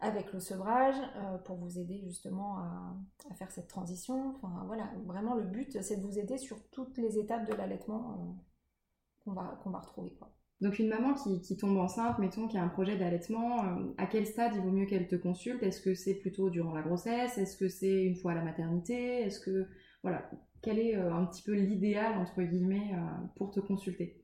avec 0.00 0.32
le 0.32 0.40
sevrage, 0.40 0.96
euh, 1.16 1.38
pour 1.38 1.56
vous 1.56 1.78
aider 1.78 2.00
justement 2.04 2.58
à, 2.58 3.34
faire 3.34 3.50
cette 3.50 3.68
transition. 3.68 4.34
Enfin 4.36 4.64
voilà, 4.66 4.90
vraiment 5.06 5.34
le 5.34 5.44
but, 5.44 5.82
c'est 5.82 5.96
de 5.96 6.02
vous 6.02 6.18
aider 6.18 6.38
sur 6.38 6.56
toutes 6.70 6.96
les 6.98 7.18
étapes 7.18 7.46
de 7.48 7.54
l'allaitement 7.54 8.12
euh, 8.12 9.24
qu'on 9.24 9.32
va, 9.32 9.58
qu'on 9.62 9.70
va 9.70 9.80
retrouver. 9.80 10.16
Donc 10.60 10.78
une 10.78 10.88
maman 10.88 11.14
qui, 11.14 11.56
tombe 11.56 11.76
enceinte, 11.76 12.18
mettons, 12.18 12.48
qui 12.48 12.56
a 12.56 12.62
un 12.62 12.68
projet 12.68 12.96
d'allaitement, 12.96 13.64
euh, 13.64 13.92
à 13.98 14.06
quel 14.06 14.26
stade 14.26 14.52
il 14.54 14.62
vaut 14.62 14.70
mieux 14.70 14.86
qu'elle 14.86 15.08
te 15.08 15.16
consulte? 15.16 15.62
Est-ce 15.62 15.82
que 15.82 15.94
c'est 15.94 16.14
plutôt 16.14 16.48
durant 16.48 16.72
la 16.72 16.82
grossesse? 16.82 17.36
Est-ce 17.38 17.56
que 17.56 17.68
c'est 17.68 18.04
une 18.04 18.16
fois 18.16 18.32
à 18.32 18.34
la 18.36 18.42
maternité? 18.42 19.20
Est-ce 19.22 19.40
que 19.40 19.66
voilà, 20.02 20.30
quel 20.62 20.78
est 20.78 20.96
euh, 20.96 21.12
un 21.12 21.26
petit 21.26 21.42
peu 21.42 21.52
l'idéal 21.52 22.18
entre 22.18 22.42
guillemets 22.42 22.92
euh, 22.94 23.26
pour 23.36 23.50
te 23.50 23.60
consulter? 23.60 24.23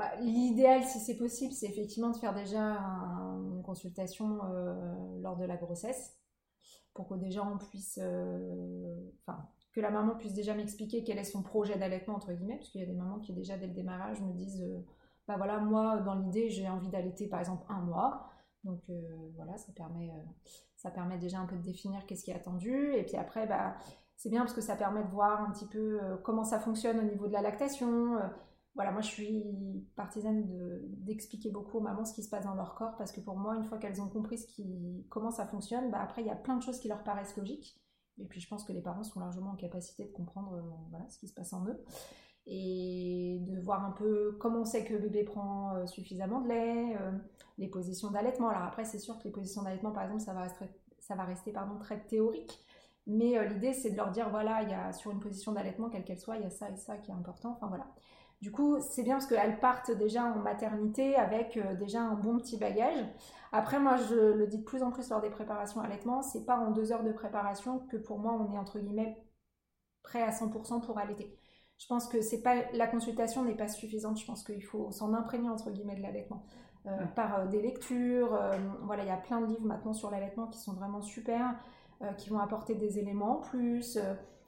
Bah, 0.00 0.16
L'idéal, 0.20 0.84
si 0.84 0.98
c'est 0.98 1.16
possible, 1.16 1.52
c'est 1.52 1.66
effectivement 1.66 2.10
de 2.10 2.16
faire 2.16 2.34
déjà 2.34 2.58
une 2.58 3.62
consultation 3.62 4.38
lors 5.20 5.36
de 5.36 5.44
la 5.44 5.56
grossesse 5.56 6.16
pour 6.94 7.08
que 7.08 7.14
déjà 7.14 7.44
on 7.44 7.56
puisse, 7.56 7.98
enfin, 7.98 9.48
que 9.72 9.80
la 9.80 9.90
maman 9.90 10.16
puisse 10.16 10.34
déjà 10.34 10.54
m'expliquer 10.54 11.04
quel 11.04 11.18
est 11.18 11.24
son 11.24 11.42
projet 11.42 11.78
d'allaitement 11.78 12.16
entre 12.16 12.32
guillemets, 12.32 12.56
parce 12.56 12.70
qu'il 12.70 12.80
y 12.80 12.84
a 12.84 12.86
des 12.86 12.96
mamans 12.96 13.20
qui 13.20 13.32
déjà 13.32 13.56
dès 13.56 13.68
le 13.68 13.74
démarrage 13.74 14.20
me 14.20 14.32
disent 14.32 14.64
bah 15.30 15.36
voilà, 15.36 15.60
moi, 15.60 15.98
dans 15.98 16.16
l'idée, 16.16 16.50
j'ai 16.50 16.68
envie 16.68 16.88
d'allaiter 16.88 17.28
par 17.28 17.38
exemple 17.38 17.64
un 17.68 17.80
mois. 17.82 18.26
Donc 18.64 18.80
euh, 18.90 19.00
voilà, 19.36 19.56
ça 19.56 19.72
permet, 19.72 20.10
euh, 20.10 21.18
déjà 21.18 21.38
un 21.38 21.46
peu 21.46 21.54
de 21.54 21.62
définir 21.62 22.04
qu'est-ce 22.04 22.24
qui 22.24 22.32
est 22.32 22.34
attendu. 22.34 22.94
Et 22.94 23.04
puis 23.04 23.16
après, 23.16 23.46
bah, 23.46 23.76
c'est 24.16 24.28
bien 24.28 24.40
parce 24.40 24.54
que 24.54 24.60
ça 24.60 24.74
permet 24.74 25.04
de 25.04 25.08
voir 25.10 25.40
un 25.40 25.52
petit 25.52 25.66
peu 25.66 26.02
euh, 26.02 26.16
comment 26.24 26.42
ça 26.42 26.58
fonctionne 26.58 26.98
au 26.98 27.04
niveau 27.04 27.28
de 27.28 27.32
la 27.32 27.42
lactation. 27.42 28.18
Voilà, 28.74 28.92
moi 28.92 29.00
je 29.00 29.08
suis 29.08 29.44
partisane 29.96 30.46
d'expliquer 31.04 31.50
beaucoup 31.50 31.78
aux 31.78 31.82
mamans 31.82 32.04
ce 32.04 32.14
qui 32.14 32.22
se 32.22 32.30
passe 32.30 32.44
dans 32.44 32.54
leur 32.54 32.74
corps 32.74 32.96
parce 32.96 33.12
que 33.12 33.20
pour 33.20 33.36
moi, 33.36 33.56
une 33.56 33.64
fois 33.64 33.78
qu'elles 33.78 34.00
ont 34.00 34.08
compris 34.08 34.38
comment 35.08 35.30
ça 35.30 35.46
fonctionne, 35.46 35.90
bah, 35.90 36.00
après 36.00 36.22
il 36.22 36.26
y 36.26 36.30
a 36.30 36.36
plein 36.36 36.56
de 36.56 36.62
choses 36.62 36.78
qui 36.78 36.88
leur 36.88 37.02
paraissent 37.02 37.36
logiques. 37.36 37.80
Et 38.18 38.26
puis 38.26 38.40
je 38.40 38.48
pense 38.48 38.64
que 38.64 38.72
les 38.72 38.82
parents 38.82 39.02
sont 39.02 39.18
largement 39.18 39.50
en 39.50 39.56
capacité 39.56 40.04
de 40.04 40.12
comprendre 40.12 40.62
voilà, 40.90 41.08
ce 41.08 41.18
qui 41.18 41.26
se 41.26 41.34
passe 41.34 41.52
en 41.52 41.66
eux 41.66 41.84
et 42.46 43.38
de 43.42 43.60
voir 43.60 43.84
un 43.84 43.92
peu 43.92 44.36
comment 44.40 44.60
on 44.60 44.64
sait 44.64 44.84
que 44.84 44.92
le 44.92 44.98
bébé 44.98 45.24
prend 45.24 45.76
euh, 45.76 45.86
suffisamment 45.86 46.40
de 46.40 46.48
lait, 46.48 46.96
euh, 47.00 47.12
les 47.58 47.68
positions 47.68 48.10
d'allaitement. 48.10 48.48
Alors 48.48 48.62
après, 48.62 48.84
c'est 48.84 48.98
sûr 48.98 49.18
que 49.18 49.24
les 49.24 49.30
positions 49.30 49.62
d'allaitement, 49.62 49.92
par 49.92 50.04
exemple, 50.04 50.22
ça 50.22 50.32
va 50.32 50.42
rester, 50.42 50.64
ça 50.98 51.14
va 51.14 51.24
rester 51.24 51.52
pardon, 51.52 51.78
très 51.78 52.00
théorique. 52.00 52.64
Mais 53.06 53.38
euh, 53.38 53.44
l'idée, 53.44 53.72
c'est 53.72 53.90
de 53.90 53.96
leur 53.96 54.10
dire, 54.10 54.30
voilà, 54.30 54.62
il 54.62 54.70
y 54.70 54.74
a 54.74 54.92
sur 54.92 55.10
une 55.10 55.20
position 55.20 55.52
d'allaitement, 55.52 55.88
quelle 55.90 56.04
qu'elle 56.04 56.18
soit, 56.18 56.36
il 56.36 56.42
y 56.42 56.46
a 56.46 56.50
ça 56.50 56.70
et 56.70 56.76
ça 56.76 56.96
qui 56.96 57.10
est 57.10 57.14
important. 57.14 57.52
Enfin 57.52 57.68
voilà. 57.68 57.86
Du 58.40 58.50
coup, 58.50 58.78
c'est 58.80 59.02
bien 59.02 59.14
parce 59.16 59.26
qu'elles 59.26 59.60
partent 59.60 59.90
déjà 59.90 60.24
en 60.24 60.36
maternité 60.36 61.14
avec 61.14 61.58
déjà 61.78 62.00
un 62.00 62.14
bon 62.14 62.38
petit 62.38 62.56
bagage. 62.56 63.04
Après, 63.52 63.78
moi, 63.78 63.96
je 63.96 64.14
le 64.14 64.46
dis 64.46 64.58
de 64.58 64.64
plus 64.64 64.82
en 64.82 64.90
plus 64.90 65.10
lors 65.10 65.20
des 65.20 65.28
préparations 65.28 65.80
allaitement, 65.82 66.22
c'est 66.22 66.46
pas 66.46 66.56
en 66.56 66.70
deux 66.70 66.90
heures 66.90 67.02
de 67.02 67.12
préparation 67.12 67.80
que 67.90 67.98
pour 67.98 68.18
moi, 68.18 68.32
on 68.32 68.54
est 68.54 68.58
entre 68.58 68.78
guillemets 68.78 69.22
prêt 70.02 70.22
à 70.22 70.30
100% 70.30 70.80
pour 70.80 70.98
allaiter. 70.98 71.38
Je 71.80 71.86
pense 71.86 72.08
que 72.08 72.20
c'est 72.20 72.42
pas 72.42 72.70
la 72.74 72.86
consultation 72.86 73.42
n'est 73.42 73.56
pas 73.56 73.68
suffisante. 73.68 74.20
Je 74.20 74.26
pense 74.26 74.44
qu'il 74.44 74.62
faut 74.62 74.90
s'en 74.90 75.14
imprégner 75.14 75.48
entre 75.48 75.70
guillemets 75.70 75.96
de 75.96 76.02
l'allaitement 76.02 76.44
euh, 76.86 77.06
par 77.16 77.40
euh, 77.40 77.46
des 77.46 77.62
lectures. 77.62 78.34
Euh, 78.34 78.52
voilà, 78.82 79.02
il 79.02 79.08
y 79.08 79.12
a 79.12 79.16
plein 79.16 79.40
de 79.40 79.46
livres 79.46 79.66
maintenant 79.66 79.94
sur 79.94 80.10
l'allaitement 80.10 80.46
qui 80.46 80.58
sont 80.58 80.74
vraiment 80.74 81.00
super, 81.00 81.56
qui 82.16 82.30
vont 82.30 82.38
apporter 82.38 82.74
des 82.74 82.98
éléments 82.98 83.38
en 83.38 83.40
plus. 83.40 83.98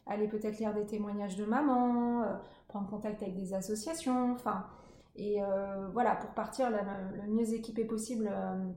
aller 0.06 0.26
peut-être 0.26 0.58
lire 0.58 0.72
des 0.72 0.86
témoignages 0.86 1.36
de 1.36 1.44
mamans, 1.44 2.24
prendre 2.72 2.88
contact 2.88 3.22
avec 3.22 3.36
des 3.36 3.54
associations. 3.54 4.32
Enfin, 4.32 4.66
et 5.14 5.40
voilà 5.92 6.16
pour 6.16 6.30
partir 6.30 6.70
le, 6.70 6.78
mieux 7.28 7.52
équipé 7.52 7.84
possible 7.84 8.30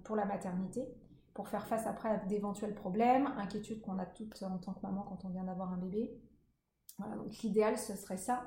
pour 0.04 0.18
la 0.18 0.26
maternité 0.26 0.86
pour 1.36 1.50
faire 1.50 1.68
face 1.68 1.86
après 1.86 2.10
à 2.10 2.18
d'éventuels 2.18 2.74
problèmes, 2.74 3.28
inquiétudes 3.38 3.82
qu'on 3.82 4.00
a 4.00 4.06
toutes 4.06 4.42
en 4.42 4.58
tant 4.58 4.74
que 4.74 4.82
maman 4.82 5.04
quand 5.04 5.26
on 5.26 5.30
vient 5.30 5.44
d'avoir 5.44 5.72
un 5.72 5.78
bébé. 5.78 6.18
Voilà, 6.98 7.18
donc 7.18 7.38
l'idéal, 7.44 7.78
ce 7.78 7.96
serait 7.96 8.18
ça. 8.18 8.42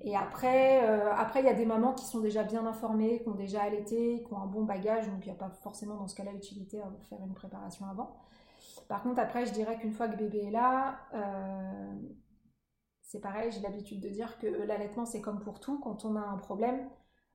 Et 0.00 0.16
après, 0.16 0.88
euh, 0.88 1.12
après, 1.14 1.40
il 1.40 1.46
y 1.46 1.50
a 1.50 1.54
des 1.54 1.66
mamans 1.66 1.92
qui 1.92 2.06
sont 2.06 2.20
déjà 2.20 2.44
bien 2.44 2.66
informées, 2.66 3.20
qui 3.22 3.28
ont 3.28 3.34
déjà 3.34 3.62
allaité, 3.62 4.24
qui 4.26 4.32
ont 4.32 4.40
un 4.40 4.46
bon 4.46 4.64
bagage, 4.64 5.06
donc 5.06 5.18
il 5.26 5.28
n'y 5.28 5.36
a 5.36 5.38
pas 5.38 5.50
forcément 5.62 5.96
dans 5.96 6.08
ce 6.08 6.14
cas-là 6.14 6.32
utilité 6.32 6.80
à 6.80 6.90
faire 7.10 7.18
une 7.20 7.34
préparation 7.34 7.84
avant. 7.86 8.16
Par 8.88 9.02
contre, 9.02 9.20
après, 9.20 9.44
je 9.44 9.52
dirais 9.52 9.76
qu'une 9.76 9.92
fois 9.92 10.08
que 10.08 10.16
bébé 10.16 10.44
est 10.46 10.50
là, 10.50 11.00
euh, 11.12 11.92
c'est 13.08 13.20
pareil, 13.20 13.50
j'ai 13.50 13.60
l'habitude 13.60 14.00
de 14.00 14.08
dire 14.10 14.38
que 14.38 14.46
l'allaitement, 14.46 15.06
c'est 15.06 15.22
comme 15.22 15.40
pour 15.40 15.60
tout, 15.60 15.80
quand 15.80 16.04
on 16.04 16.14
a 16.14 16.20
un 16.20 16.36
problème, 16.36 16.88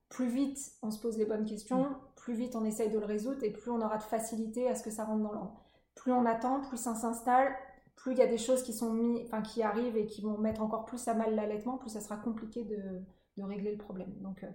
plus 0.08 0.28
vite 0.28 0.60
on 0.84 0.92
se 0.92 1.00
pose 1.00 1.18
les 1.18 1.26
bonnes 1.26 1.46
questions, 1.46 1.90
mm. 1.90 1.98
plus 2.16 2.36
vite 2.36 2.56
on 2.56 2.64
essaye 2.64 2.92
de 2.92 3.00
le 3.00 3.06
résoudre 3.06 3.44
et 3.44 3.50
plus 3.50 3.72
on 3.72 3.82
aura 3.82 3.98
de 3.98 4.04
facilité 4.04 4.70
à 4.70 4.76
ce 4.76 4.84
que 4.84 4.92
ça 4.92 5.04
rentre 5.04 5.24
dans 5.24 5.32
l'ordre. 5.32 5.60
Plus 5.96 6.12
on 6.12 6.28
attend, 6.28 6.62
plus 6.62 6.78
ça 6.78 6.94
s'installe, 6.94 7.56
plus 7.96 8.12
il 8.12 8.20
y 8.20 8.22
a 8.22 8.28
des 8.28 8.38
choses 8.38 8.62
qui 8.62 8.72
sont 8.72 8.94
mis, 8.94 9.24
enfin, 9.24 9.42
qui 9.42 9.64
arrivent 9.64 9.98
et 9.98 10.06
qui 10.06 10.22
vont 10.22 10.38
mettre 10.38 10.62
encore 10.62 10.86
plus 10.86 11.08
à 11.08 11.16
mal 11.16 11.34
l'allaitement, 11.34 11.80
plus 11.80 11.90
ça 11.90 12.02
sera 12.02 12.18
compliqué 12.18 12.64
de, 12.64 13.44
régler 13.44 13.72
le 13.72 13.80
problème. 13.80 14.14
Donc 14.22 14.44
euh, 14.44 14.52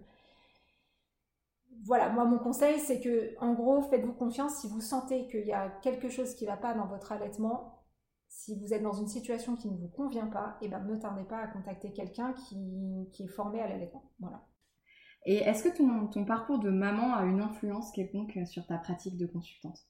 voilà, 1.83 2.11
moi 2.11 2.27
mon 2.27 2.39
conseil 2.39 2.79
c'est 2.79 3.01
que 3.01 3.35
en 3.41 3.55
gros 3.55 3.83
faites-vous 3.83 4.13
confiance 4.13 4.61
si 4.61 4.69
vous 4.69 4.81
sentez 4.81 5.27
qu'il 5.27 5.47
y 5.47 5.53
a 5.53 5.69
quelque 5.83 6.11
chose 6.11 6.37
qui 6.37 6.45
ne 6.45 6.51
va 6.51 6.57
pas 6.57 6.75
dans 6.75 6.87
votre 6.87 7.11
allaitement, 7.11 7.78
si 8.38 8.54
vous 8.54 8.73
êtes 8.73 8.85
dans 8.85 8.92
une 8.92 9.09
situation 9.09 9.57
qui 9.57 9.68
ne 9.68 9.76
vous 9.76 9.88
convient 9.88 10.28
pas, 10.28 10.57
et 10.62 10.66
eh 10.66 10.68
ben 10.68 10.78
ne 10.85 10.95
tardez 10.95 11.25
pas 11.25 11.38
à 11.38 11.49
contacter 11.49 11.92
quelqu'un 11.92 12.33
qui, 12.35 13.11
est 13.18 13.26
formé 13.26 13.61
à 13.61 13.68
l'allaitement. 13.68 14.12
Voilà. 14.21 14.47
Et 15.26 15.38
est-ce 15.38 15.64
que 15.64 15.76
ton, 15.76 16.07
ton, 16.07 16.25
parcours 16.25 16.61
de 16.61 16.71
maman 16.71 17.14
a 17.14 17.25
une 17.25 17.40
influence 17.40 17.90
quelconque 17.90 18.38
sur 18.47 18.64
ta 18.68 18.78
pratique 18.78 19.16
de 19.16 19.26
consultante? 19.26 19.80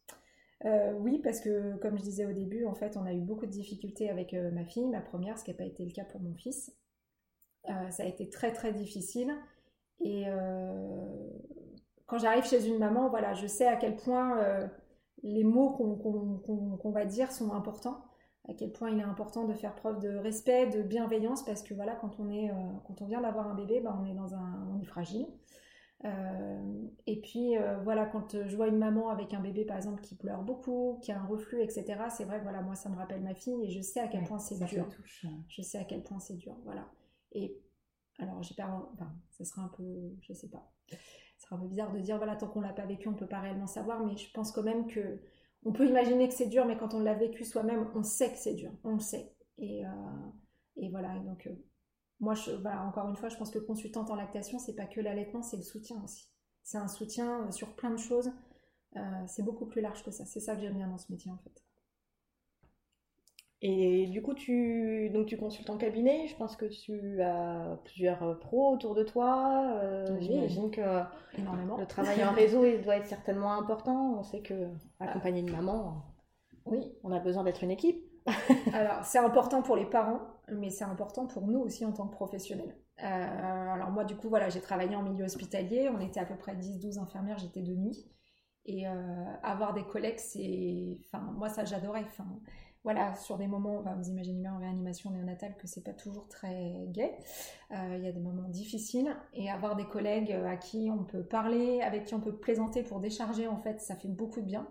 Euh, 0.64 0.94
oui, 0.94 1.20
parce 1.22 1.40
que 1.40 1.76
comme 1.76 1.98
je 1.98 2.02
disais 2.02 2.24
au 2.24 2.32
début, 2.32 2.64
en 2.64 2.74
fait, 2.74 2.96
on 2.96 3.04
a 3.04 3.12
eu 3.12 3.20
beaucoup 3.20 3.44
de 3.44 3.50
difficultés 3.50 4.08
avec 4.08 4.32
euh, 4.32 4.50
ma 4.50 4.64
fille, 4.64 4.88
ma 4.88 5.02
première, 5.02 5.38
ce 5.38 5.44
qui 5.44 5.50
n'a 5.50 5.56
pas 5.58 5.66
été 5.66 5.84
le 5.84 5.92
cas 5.92 6.04
pour 6.04 6.22
mon 6.22 6.34
fils. 6.34 6.74
Euh, 7.68 7.90
ça 7.90 8.04
a 8.04 8.06
été 8.06 8.30
très 8.30 8.54
très 8.54 8.72
difficile. 8.72 9.30
Et 10.00 10.24
quand 12.06 12.18
j'arrive 12.18 12.44
chez 12.44 12.66
une 12.66 12.78
maman, 12.78 13.10
voilà, 13.10 13.34
je 13.34 13.46
sais 13.46 13.66
à 13.66 13.76
quel 13.76 13.96
point 13.96 14.38
les 15.24 15.42
mots 15.42 15.70
qu'on 15.70 16.90
va 16.92 17.04
dire 17.04 17.32
sont 17.32 17.52
importants, 17.52 18.07
à 18.48 18.54
quel 18.54 18.72
point 18.72 18.90
il 18.90 18.98
est 18.98 19.04
important 19.04 19.44
de 19.44 19.54
faire 19.54 19.74
preuve 19.74 20.00
de 20.00 20.16
respect, 20.16 20.68
de 20.68 20.82
bienveillance, 20.82 21.44
parce 21.44 21.62
que 21.62 21.74
voilà, 21.74 21.94
quand 21.96 22.18
on, 22.18 22.30
est, 22.30 22.50
quand 22.86 23.02
on 23.02 23.06
vient 23.06 23.20
d'avoir 23.20 23.46
un 23.48 23.54
bébé, 23.54 23.80
ben, 23.80 23.96
on 24.02 24.06
est 24.06 24.14
dans 24.14 24.34
un, 24.34 24.68
on 24.72 24.80
est 24.80 24.86
fragile. 24.86 25.26
Euh, 26.04 26.88
et 27.06 27.20
puis 27.20 27.56
euh, 27.56 27.76
voilà, 27.82 28.06
quand 28.06 28.46
je 28.46 28.54
vois 28.54 28.68
une 28.68 28.78
maman 28.78 29.08
avec 29.08 29.34
un 29.34 29.40
bébé 29.40 29.64
par 29.64 29.76
exemple 29.76 30.00
qui 30.00 30.14
pleure 30.14 30.42
beaucoup, 30.42 30.98
qui 31.02 31.10
a 31.10 31.20
un 31.20 31.26
reflux, 31.26 31.60
etc. 31.60 32.04
C'est 32.08 32.24
vrai, 32.24 32.40
voilà, 32.40 32.62
moi 32.62 32.76
ça 32.76 32.88
me 32.88 32.96
rappelle 32.96 33.20
ma 33.20 33.34
fille 33.34 33.64
et 33.64 33.70
je 33.70 33.80
sais 33.80 33.98
à 34.00 34.06
quel 34.06 34.22
point 34.24 34.38
c'est 34.38 34.62
dur. 34.64 34.86
Je 35.48 35.62
sais 35.62 35.78
à 35.78 35.84
quel 35.84 36.02
point 36.02 36.20
c'est 36.20 36.36
dur, 36.36 36.56
voilà. 36.64 36.88
Et 37.32 37.58
alors 38.20 38.42
j'ai 38.42 38.54
pas, 38.54 38.88
enfin, 38.94 39.12
ça 39.30 39.44
sera 39.44 39.62
un 39.62 39.68
peu, 39.76 40.14
je 40.20 40.32
sais 40.32 40.48
pas, 40.48 40.70
ce 40.88 41.46
sera 41.46 41.56
un 41.56 41.58
peu 41.58 41.66
bizarre 41.66 41.92
de 41.92 41.98
dire 41.98 42.16
voilà 42.16 42.36
tant 42.36 42.46
qu'on 42.46 42.60
l'a 42.60 42.72
pas 42.72 42.86
vécu, 42.86 43.08
on 43.08 43.14
peut 43.14 43.26
pas 43.26 43.40
réellement 43.40 43.66
savoir, 43.66 44.04
mais 44.04 44.16
je 44.16 44.30
pense 44.30 44.52
quand 44.52 44.62
même 44.62 44.86
que 44.86 45.20
on 45.64 45.72
peut 45.72 45.86
imaginer 45.86 46.28
que 46.28 46.34
c'est 46.34 46.46
dur, 46.46 46.64
mais 46.66 46.76
quand 46.76 46.94
on 46.94 47.00
l'a 47.00 47.14
vécu 47.14 47.44
soi-même, 47.44 47.90
on 47.94 48.02
sait 48.02 48.30
que 48.32 48.38
c'est 48.38 48.54
dur, 48.54 48.72
on 48.84 48.94
le 48.94 49.00
sait. 49.00 49.34
Et, 49.58 49.84
euh, 49.84 50.88
voilà, 50.90 51.18
donc 51.18 51.48
moi, 52.20 52.34
je, 52.34 52.50
encore 52.50 53.08
une 53.08 53.16
fois, 53.16 53.28
je 53.28 53.36
pense 53.36 53.50
que 53.50 53.58
consultante 53.58 54.10
en 54.10 54.16
lactation, 54.16 54.58
c'est 54.58 54.74
pas 54.74 54.86
que 54.86 55.00
l'allaitement, 55.00 55.42
c'est 55.42 55.56
le 55.56 55.62
soutien 55.62 56.02
aussi. 56.02 56.28
C'est 56.62 56.78
un 56.78 56.88
soutien 56.88 57.46
euh, 57.46 57.50
sur 57.50 57.74
plein 57.76 57.90
de 57.90 57.96
choses. 57.96 58.30
Euh, 58.96 59.00
c'est 59.26 59.42
beaucoup 59.42 59.66
plus 59.66 59.80
large 59.80 60.02
que 60.02 60.10
ça. 60.10 60.24
C'est 60.26 60.40
ça 60.40 60.54
que 60.54 60.62
j'aime 60.62 60.76
bien 60.76 60.88
dans 60.88 60.98
ce 60.98 61.10
métier 61.12 61.30
en 61.30 61.38
fait. 61.38 61.64
Et 63.60 64.06
du 64.06 64.22
coup, 64.22 64.34
tu, 64.34 65.10
donc 65.10 65.26
tu 65.26 65.36
consultes 65.36 65.68
en 65.68 65.78
cabinet. 65.78 66.28
Je 66.28 66.36
pense 66.36 66.56
que 66.56 66.66
tu 66.66 67.20
as 67.20 67.80
plusieurs 67.84 68.22
euh, 68.22 68.34
pros 68.34 68.72
autour 68.72 68.94
de 68.94 69.02
toi. 69.02 69.80
J'imagine 70.20 70.70
que 70.70 71.02
énormément. 71.36 71.76
le 71.76 71.86
travail 71.86 72.22
en 72.24 72.32
réseau 72.32 72.64
il 72.64 72.82
doit 72.82 72.96
être 72.96 73.06
certainement 73.06 73.52
important. 73.52 74.18
On 74.18 74.22
sait 74.22 74.42
que 74.42 74.68
accompagner 75.00 75.40
une 75.40 75.50
maman, 75.50 76.04
oui, 76.70 76.92
on 77.02 77.12
a 77.12 77.20
besoin 77.20 77.44
d'être 77.44 77.64
une 77.64 77.70
équipe. 77.70 78.04
alors, 78.72 79.04
c'est 79.04 79.18
important 79.18 79.62
pour 79.62 79.76
les 79.76 79.86
parents, 79.86 80.20
mais 80.48 80.70
c'est 80.70 80.84
important 80.84 81.26
pour 81.26 81.46
nous 81.46 81.60
aussi 81.60 81.84
en 81.84 81.92
tant 81.92 82.06
que 82.06 82.14
professionnels. 82.14 82.76
Euh, 83.02 83.04
alors 83.04 83.90
moi, 83.90 84.04
du 84.04 84.16
coup, 84.16 84.28
voilà, 84.28 84.48
j'ai 84.48 84.60
travaillé 84.60 84.94
en 84.96 85.02
milieu 85.02 85.24
hospitalier. 85.24 85.88
On 85.88 86.00
était 86.00 86.20
à 86.20 86.26
peu 86.26 86.36
près 86.36 86.54
10-12 86.54 86.98
infirmières, 86.98 87.38
j'étais 87.38 87.62
de 87.62 87.74
nuit. 87.74 88.06
Et 88.66 88.86
euh, 88.86 88.92
avoir 89.42 89.72
des 89.72 89.84
collègues, 89.84 90.18
c'est... 90.18 90.98
Enfin, 91.06 91.24
moi, 91.36 91.48
ça, 91.48 91.64
j'adorais. 91.64 92.04
Enfin, 92.04 92.26
voilà, 92.84 93.14
sur 93.16 93.36
des 93.36 93.46
moments, 93.46 93.82
vous 93.82 94.08
imaginez 94.08 94.40
bien 94.40 94.54
en 94.54 94.58
réanimation 94.58 95.10
néonatale 95.10 95.56
que 95.56 95.66
c'est 95.66 95.82
pas 95.82 95.92
toujours 95.92 96.28
très 96.28 96.86
gai. 96.88 97.12
Euh, 97.72 97.96
il 97.98 98.04
y 98.04 98.08
a 98.08 98.12
des 98.12 98.20
moments 98.20 98.48
difficiles. 98.48 99.14
Et 99.34 99.50
avoir 99.50 99.76
des 99.76 99.84
collègues 99.84 100.32
à 100.32 100.56
qui 100.56 100.90
on 100.90 101.04
peut 101.04 101.24
parler, 101.24 101.80
avec 101.82 102.04
qui 102.04 102.14
on 102.14 102.20
peut 102.20 102.36
plaisanter 102.36 102.82
pour 102.82 103.00
décharger, 103.00 103.46
en 103.46 103.58
fait, 103.58 103.80
ça 103.80 103.96
fait 103.96 104.08
beaucoup 104.08 104.40
de 104.40 104.46
bien. 104.46 104.66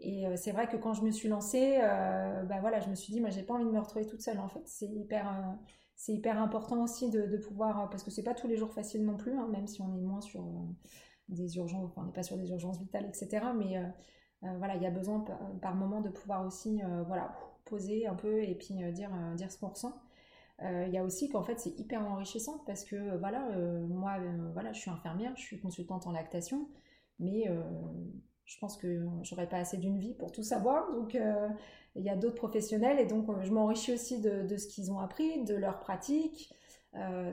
Et 0.00 0.26
euh, 0.26 0.34
c'est 0.36 0.52
vrai 0.52 0.66
que 0.66 0.76
quand 0.76 0.94
je 0.94 1.02
me 1.02 1.10
suis 1.10 1.28
lancée, 1.28 1.78
euh, 1.82 2.42
bah 2.44 2.58
voilà, 2.60 2.80
je 2.80 2.88
me 2.88 2.94
suis 2.94 3.12
dit, 3.12 3.20
moi, 3.20 3.30
j'ai 3.30 3.42
pas 3.42 3.54
envie 3.54 3.64
de 3.66 3.70
me 3.70 3.78
retrouver 3.78 4.06
toute 4.06 4.22
seule, 4.22 4.38
en 4.38 4.48
fait. 4.48 4.62
C'est 4.66 4.86
hyper, 4.86 5.28
euh, 5.28 5.52
c'est 5.94 6.12
hyper 6.14 6.40
important 6.40 6.82
aussi 6.82 7.10
de, 7.10 7.36
pouvoir, 7.36 7.90
parce 7.90 8.02
que 8.02 8.10
c'est 8.10 8.22
pas 8.22 8.34
tous 8.34 8.48
les 8.48 8.56
jours 8.56 8.72
facile 8.72 9.04
non 9.04 9.16
plus, 9.16 9.36
hein, 9.36 9.48
même 9.52 9.66
si 9.66 9.82
on 9.82 9.94
est 9.94 10.00
moins 10.00 10.22
sur 10.22 10.44
des 11.28 11.56
urgences, 11.56 11.92
on 11.96 12.04
n'est 12.04 12.12
pas 12.12 12.22
sur 12.22 12.38
des 12.38 12.50
urgences 12.50 12.78
vitales, 12.78 13.06
etc. 13.06 13.46
Mais 13.56 13.76
voilà, 14.42 14.76
il 14.76 14.82
y 14.82 14.86
a 14.86 14.90
besoin 14.90 15.24
par, 15.60 15.74
moment 15.74 16.00
de 16.00 16.08
pouvoir 16.08 16.46
aussi, 16.46 16.80
voilà, 17.06 17.36
poser 17.64 18.06
un 18.06 18.14
peu 18.14 18.42
et 18.42 18.54
puis 18.54 18.74
dire, 18.92 19.10
dire 19.36 19.50
ce 19.52 19.58
qu'on 19.58 19.68
ressent. 19.68 20.00
il 20.62 20.90
y 20.90 20.98
a 20.98 21.04
aussi 21.04 21.28
qu'en 21.28 21.42
fait 21.42 21.58
c'est 21.60 21.78
hyper 21.78 22.06
enrichissant 22.06 22.62
parce 22.66 22.84
que 22.84 23.16
voilà, 23.18 23.48
moi 23.88 24.16
voilà, 24.52 24.72
je 24.72 24.80
suis 24.80 24.90
infirmière, 24.90 25.32
je 25.36 25.42
suis 25.42 25.60
consultante 25.60 26.06
en 26.06 26.12
lactation, 26.12 26.68
mais 27.18 27.48
je 28.44 28.58
pense 28.58 28.76
que 28.76 29.06
j'aurais 29.22 29.48
pas 29.48 29.58
assez 29.58 29.76
d'une 29.76 29.98
vie 29.98 30.14
pour 30.14 30.32
tout 30.32 30.42
savoir. 30.42 30.92
Donc, 30.92 31.18
il 31.96 32.02
y 32.02 32.08
a 32.08 32.16
d'autres 32.16 32.36
professionnels 32.36 32.98
et 32.98 33.06
donc 33.06 33.26
je 33.42 33.52
m'enrichis 33.52 33.92
aussi 33.92 34.20
de, 34.20 34.46
de 34.46 34.56
ce 34.56 34.66
qu'ils 34.66 34.90
ont 34.90 34.98
appris, 34.98 35.44
de 35.44 35.54
leurs 35.54 35.80
pratiques. 35.80 36.52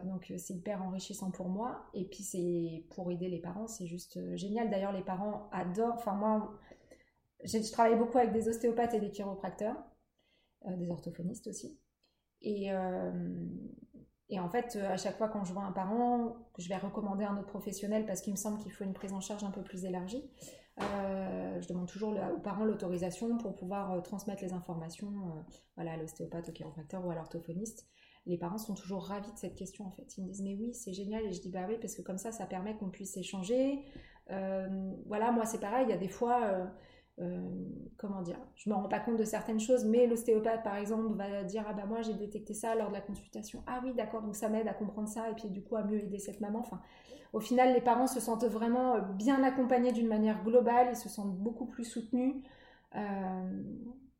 donc, 0.03 0.31
c'est 0.37 0.53
hyper 0.53 0.83
enrichissant 0.83 1.31
pour 1.31 1.49
moi. 1.49 1.85
Et 1.93 2.05
puis, 2.05 2.23
c'est 2.23 2.85
pour 2.91 3.11
aider 3.11 3.29
les 3.29 3.39
parents, 3.39 3.67
c'est 3.67 3.87
juste 3.87 4.19
génial. 4.35 4.69
D'ailleurs, 4.69 4.93
les 4.93 5.01
parents 5.01 5.49
adorent. 5.51 5.95
Enfin, 5.95 6.13
moi, 6.13 6.53
je 7.47 7.71
travaille 7.71 7.97
beaucoup 7.97 8.17
avec 8.17 8.33
des 8.33 8.47
ostéopathes 8.47 8.93
et 8.93 8.99
des 8.99 9.09
chiropracteurs, 9.09 9.75
des 10.65 10.89
orthophonistes 10.89 11.47
aussi. 11.47 11.79
Et, 12.41 12.69
et 14.29 14.39
en 14.39 14.49
fait, 14.49 14.75
à 14.75 14.97
chaque 14.97 15.17
fois 15.17 15.29
quand 15.29 15.45
je 15.45 15.53
vois 15.53 15.63
un 15.63 15.71
parent, 15.71 16.35
je 16.57 16.67
vais 16.67 16.77
recommander 16.77 17.23
un 17.23 17.37
autre 17.37 17.47
professionnel 17.47 18.05
parce 18.05 18.21
qu'il 18.21 18.33
me 18.33 18.37
semble 18.37 18.59
qu'il 18.59 18.71
faut 18.71 18.83
une 18.83 18.93
prise 18.93 19.13
en 19.13 19.21
charge 19.21 19.43
un 19.43 19.51
peu 19.51 19.63
plus 19.63 19.85
élargie. 19.85 20.29
Euh, 20.79 21.59
je 21.59 21.67
demande 21.67 21.87
toujours 21.87 22.15
aux 22.35 22.39
parents 22.39 22.63
l'autorisation 22.63 23.37
pour 23.37 23.55
pouvoir 23.55 23.93
euh, 23.93 24.01
transmettre 24.01 24.43
les 24.43 24.53
informations 24.53 25.07
euh, 25.07 25.41
voilà, 25.75 25.93
à 25.93 25.97
l'ostéopathe, 25.97 26.49
au 26.49 26.51
chiropracteur 26.51 27.03
ou 27.05 27.09
à 27.09 27.15
l'orthophoniste. 27.15 27.87
Les 28.27 28.37
parents 28.37 28.59
sont 28.59 28.75
toujours 28.75 29.05
ravis 29.05 29.31
de 29.31 29.37
cette 29.37 29.55
question 29.55 29.87
en 29.87 29.91
fait. 29.91 30.17
Ils 30.17 30.23
me 30.23 30.27
disent 30.27 30.43
mais 30.43 30.53
oui 30.53 30.73
c'est 30.73 30.93
génial 30.93 31.25
et 31.25 31.31
je 31.31 31.41
dis 31.41 31.49
bah 31.49 31.65
oui 31.67 31.77
parce 31.81 31.95
que 31.95 32.01
comme 32.01 32.17
ça 32.17 32.31
ça 32.31 32.45
permet 32.45 32.75
qu'on 32.75 32.89
puisse 32.89 33.15
échanger. 33.17 33.85
voilà 35.05 35.31
moi 35.31 35.45
c'est 35.45 35.61
pareil 35.61 35.85
il 35.87 35.89
y 35.89 35.93
a 35.93 35.97
des 35.97 36.09
fois 36.09 36.67
comment 37.97 38.21
dire, 38.21 38.37
je 38.55 38.69
me 38.69 38.75
rends 38.75 38.87
pas 38.87 38.99
compte 38.99 39.17
de 39.17 39.23
certaines 39.23 39.59
choses, 39.59 39.85
mais 39.85 40.05
l'ostéopathe 40.05 40.63
par 40.63 40.75
exemple 40.75 41.15
va 41.15 41.43
dire 41.43 41.65
ah 41.67 41.73
bah 41.73 41.85
moi 41.87 42.01
j'ai 42.01 42.13
détecté 42.13 42.53
ça 42.53 42.75
lors 42.75 42.89
de 42.89 42.93
la 42.93 43.01
consultation. 43.01 43.63
Ah 43.65 43.81
oui 43.83 43.93
d'accord 43.95 44.21
donc 44.21 44.35
ça 44.35 44.49
m'aide 44.49 44.67
à 44.67 44.73
comprendre 44.73 45.07
ça 45.07 45.29
et 45.29 45.33
puis 45.33 45.49
du 45.49 45.63
coup 45.63 45.75
à 45.75 45.83
mieux 45.83 45.99
aider 45.99 46.19
cette 46.19 46.41
maman. 46.41 46.59
Enfin 46.59 46.79
au 47.33 47.39
final, 47.39 47.73
les 47.73 47.81
parents 47.81 48.07
se 48.07 48.19
sentent 48.19 48.45
vraiment 48.45 48.95
euh, 48.95 49.01
bien 49.01 49.43
accompagnés 49.43 49.91
d'une 49.91 50.07
manière 50.07 50.43
globale, 50.43 50.87
ils 50.91 50.95
se 50.95 51.09
sentent 51.09 51.37
beaucoup 51.37 51.65
plus 51.65 51.83
soutenus. 51.83 52.35
Euh, 52.95 53.63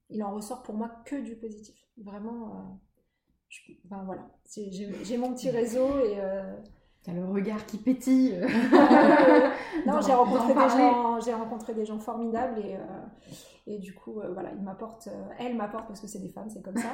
il 0.10 0.24
en 0.24 0.34
ressort 0.34 0.64
pour 0.64 0.76
moi 0.76 0.90
que 1.06 1.16
du 1.16 1.36
positif. 1.36 1.76
Vraiment, 1.98 2.52
euh, 2.52 3.74
enfin, 3.86 4.04
voilà, 4.04 4.28
j'ai 4.46 5.18
mon 5.18 5.34
petit 5.34 5.50
réseau 5.50 6.00
et... 6.00 6.20
T'as 7.08 7.14
le 7.14 7.26
regard 7.26 7.66
qui 7.66 7.78
pétille. 7.78 8.38
non, 9.88 10.00
j'ai 10.06 10.14
rencontré, 10.14 10.54
des 10.54 10.70
gens, 10.70 11.40
rencontré 11.40 11.74
des 11.74 11.86
gens 11.86 11.98
formidables 11.98 12.60
et, 12.60 12.78
et 13.66 13.80
du 13.80 13.96
coup, 13.96 14.22
voilà, 14.34 14.52
ils 14.52 14.62
m'apportent, 14.62 15.10
elle 15.40 15.56
m'apporte 15.56 15.88
parce 15.88 16.02
que 16.02 16.08
c'est 16.08 16.20
des 16.20 16.30
femmes, 16.30 16.50
c'est 16.50 16.62
comme 16.62 16.78
ça, 16.78 16.90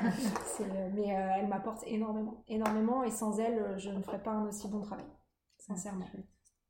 mais 0.94 1.08
elle 1.08 1.48
m'apporte 1.48 1.84
énormément, 1.88 2.44
énormément 2.48 3.04
et 3.04 3.12
sans 3.12 3.40
elle, 3.40 3.76
je 3.78 3.90
ne 3.90 4.02
ferais 4.02 4.22
pas 4.22 4.32
un 4.32 4.48
aussi 4.48 4.70
bon 4.70 4.80
travail 4.80 5.06
sincèrement. 5.66 6.06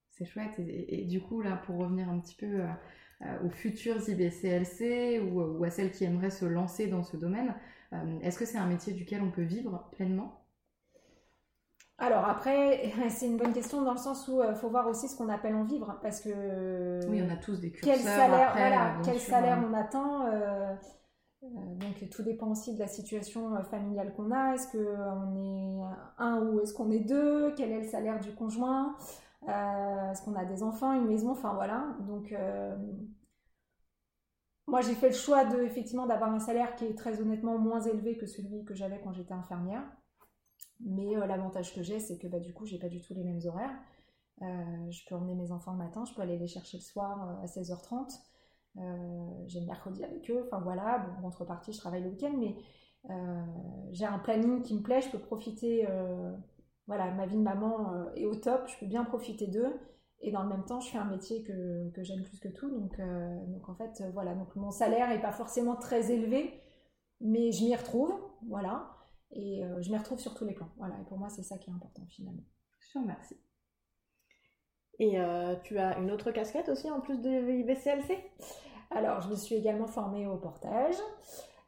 C'est 0.09 0.25
chouette. 0.25 0.59
Et, 0.59 1.05
du 1.05 1.21
coup, 1.21 1.41
là, 1.41 1.57
pour 1.65 1.77
revenir 1.77 2.09
un 2.09 2.19
petit 2.19 2.35
peu 2.35 2.61
euh, 2.61 2.67
euh, 3.23 3.45
aux 3.45 3.49
futures 3.49 3.97
IBCLC 4.07 5.19
ou, 5.19 5.63
à 5.63 5.69
celles 5.69 5.91
qui 5.91 6.03
aimeraient 6.03 6.29
se 6.29 6.45
lancer 6.45 6.87
dans 6.87 7.03
ce 7.03 7.17
domaine, 7.17 7.55
euh, 7.93 8.19
est-ce 8.21 8.37
que 8.37 8.45
c'est 8.45 8.57
un 8.57 8.67
métier 8.67 8.93
duquel 8.93 9.21
on 9.21 9.31
peut 9.31 9.43
vivre 9.43 9.89
pleinement? 9.91 10.42
Alors 12.05 12.25
après, 12.25 12.91
c'est 13.09 13.27
une 13.27 13.37
bonne 13.37 13.53
question 13.53 13.81
dans 13.81 13.93
le 13.93 13.97
sens 13.97 14.27
où 14.27 14.41
il 14.43 14.55
faut 14.55 14.69
voir 14.69 14.87
aussi 14.87 15.07
ce 15.07 15.17
qu'on 15.17 15.29
appelle 15.29 15.55
en 15.55 15.63
vivre, 15.63 15.99
parce 16.01 16.21
que 16.21 16.99
oui, 17.09 17.21
on 17.25 17.31
a 17.31 17.37
tous 17.37 17.59
des 17.59 17.71
curseurs. 17.71 17.95
Quel 17.95 18.03
salaire, 18.03 18.51
voilà, 18.55 18.95
quel 19.03 19.19
salaire 19.19 19.59
hein. 19.59 19.69
on 19.69 19.73
attend 19.73 20.27
euh, 21.43 21.47
donc 21.75 22.09
tout 22.09 22.23
dépend 22.23 22.51
aussi 22.51 22.73
de 22.73 22.79
la 22.79 22.87
situation 22.87 23.55
euh, 23.55 23.63
familiale 23.63 24.13
qu'on 24.13 24.31
a. 24.31 24.53
Est-ce 24.53 24.71
qu'on 24.71 25.35
est 25.35 25.81
un 26.17 26.41
ou 26.41 26.61
est-ce 26.61 26.73
qu'on 26.73 26.91
est 26.91 27.01
deux? 27.01 27.53
Quel 27.55 27.71
est 27.71 27.81
le 27.81 27.87
salaire 27.87 28.19
du 28.19 28.33
conjoint? 28.33 28.95
Euh, 29.47 30.11
Est-ce 30.11 30.21
qu'on 30.23 30.35
a 30.35 30.45
des 30.45 30.63
enfants, 30.63 30.93
une 30.93 31.07
maison? 31.07 31.31
Enfin 31.31 31.53
voilà. 31.53 31.95
Donc 32.07 32.33
moi 34.67 34.81
j'ai 34.81 34.93
fait 34.93 35.09
le 35.09 35.15
choix 35.15 35.43
de 35.45 35.61
effectivement 35.63 36.05
d'avoir 36.07 36.33
un 36.33 36.39
salaire 36.39 36.75
qui 36.75 36.85
est 36.85 36.97
très 36.97 37.19
honnêtement 37.19 37.57
moins 37.57 37.81
élevé 37.81 38.17
que 38.17 38.25
celui 38.25 38.63
que 38.63 38.73
j'avais 38.73 38.99
quand 39.01 39.11
j'étais 39.11 39.33
infirmière. 39.33 39.83
Mais 40.79 41.15
l'avantage 41.27 41.73
que 41.73 41.83
j'ai, 41.83 41.99
c'est 41.99 42.17
que 42.17 42.27
bah, 42.27 42.39
du 42.39 42.53
coup 42.53 42.65
j'ai 42.65 42.79
pas 42.79 42.89
du 42.89 43.01
tout 43.01 43.13
les 43.13 43.23
mêmes 43.23 43.41
horaires. 43.45 43.75
je 44.41 45.05
peux 45.07 45.15
emmener 45.15 45.35
mes 45.35 45.51
enfants 45.51 45.71
le 45.71 45.77
matin, 45.77 46.03
je 46.05 46.13
peux 46.13 46.21
aller 46.21 46.37
les 46.37 46.47
chercher 46.47 46.77
le 46.77 46.83
soir 46.83 47.39
à 47.41 47.45
16h30. 47.45 48.09
Euh, 48.77 49.29
j'ai 49.47 49.59
le 49.59 49.67
mercredi 49.67 50.03
avec 50.03 50.29
eux, 50.31 50.43
enfin 50.47 50.59
voilà, 50.59 50.97
bon, 50.99 51.21
contrepartie, 51.21 51.73
je 51.73 51.77
travaille 51.77 52.01
le 52.01 52.09
week-end, 52.09 52.33
mais 52.37 52.55
euh, 53.11 53.45
j'ai 53.91 54.05
un 54.05 54.17
planning 54.17 54.63
qui 54.63 54.75
me 54.75 54.81
plaît, 54.81 55.01
je 55.01 55.11
peux 55.11 55.19
profiter, 55.19 55.85
euh, 55.87 56.31
voilà, 56.87 57.11
ma 57.11 57.27
vie 57.27 57.37
de 57.37 57.41
maman 57.41 58.11
est 58.15 58.25
au 58.25 58.35
top, 58.35 58.67
je 58.67 58.79
peux 58.79 58.87
bien 58.87 59.03
profiter 59.03 59.45
d'eux, 59.45 59.79
et 60.21 60.31
dans 60.31 60.41
le 60.41 60.49
même 60.49 60.65
temps, 60.65 60.79
je 60.79 60.89
fais 60.89 60.97
un 60.97 61.05
métier 61.05 61.43
que, 61.43 61.91
que 61.91 62.03
j'aime 62.03 62.23
plus 62.23 62.39
que 62.39 62.47
tout, 62.47 62.69
donc, 62.71 62.99
donc 63.47 63.69
en 63.69 63.75
fait, 63.75 64.03
voilà, 64.13 64.33
donc 64.33 64.55
mon 64.55 64.71
salaire 64.71 65.09
n'est 65.09 65.21
pas 65.21 65.31
forcément 65.31 65.75
très 65.75 66.11
élevé, 66.11 66.59
mais 67.21 67.51
je 67.51 67.65
m'y 67.65 67.75
retrouve, 67.75 68.11
voilà, 68.47 68.89
et 69.33 69.63
je 69.81 69.89
m'y 69.89 69.97
retrouve 69.97 70.19
sur 70.19 70.33
tous 70.33 70.45
les 70.45 70.53
plans, 70.53 70.69
voilà, 70.77 70.95
et 70.99 71.03
pour 71.05 71.17
moi, 71.17 71.29
c'est 71.29 71.43
ça 71.43 71.57
qui 71.57 71.69
est 71.69 71.73
important 71.73 72.05
finalement. 72.09 72.43
Je 72.79 72.93
te 72.93 72.97
remercie. 72.99 73.37
Et 74.99 75.19
euh, 75.19 75.55
tu 75.63 75.77
as 75.79 75.97
une 75.97 76.11
autre 76.11 76.31
casquette 76.31 76.69
aussi 76.69 76.89
en 76.89 77.01
plus 77.01 77.19
de 77.21 77.29
IBCLC 77.29 78.17
Alors, 78.91 79.21
je 79.21 79.29
me 79.29 79.35
suis 79.35 79.55
également 79.55 79.87
formée 79.87 80.27
au 80.27 80.37
portage. 80.37 80.95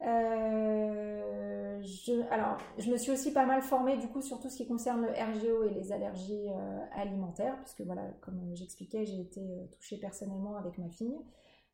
Euh, 0.01 1.81
je, 1.81 2.21
alors, 2.31 2.57
je 2.77 2.91
me 2.91 2.97
suis 2.97 3.11
aussi 3.11 3.33
pas 3.33 3.45
mal 3.45 3.61
formée 3.61 3.97
du 3.97 4.07
coup 4.07 4.21
sur 4.21 4.39
tout 4.39 4.49
ce 4.49 4.57
qui 4.57 4.67
concerne 4.67 5.01
le 5.01 5.09
RGO 5.09 5.63
et 5.63 5.73
les 5.73 5.91
allergies 5.91 6.49
euh, 6.49 6.79
alimentaires, 6.93 7.57
puisque 7.61 7.81
voilà, 7.81 8.03
comme 8.21 8.51
j'expliquais, 8.53 9.05
j'ai 9.05 9.21
été 9.21 9.69
touchée 9.71 9.97
personnellement 9.97 10.57
avec 10.57 10.77
ma 10.77 10.89
fille. 10.89 11.17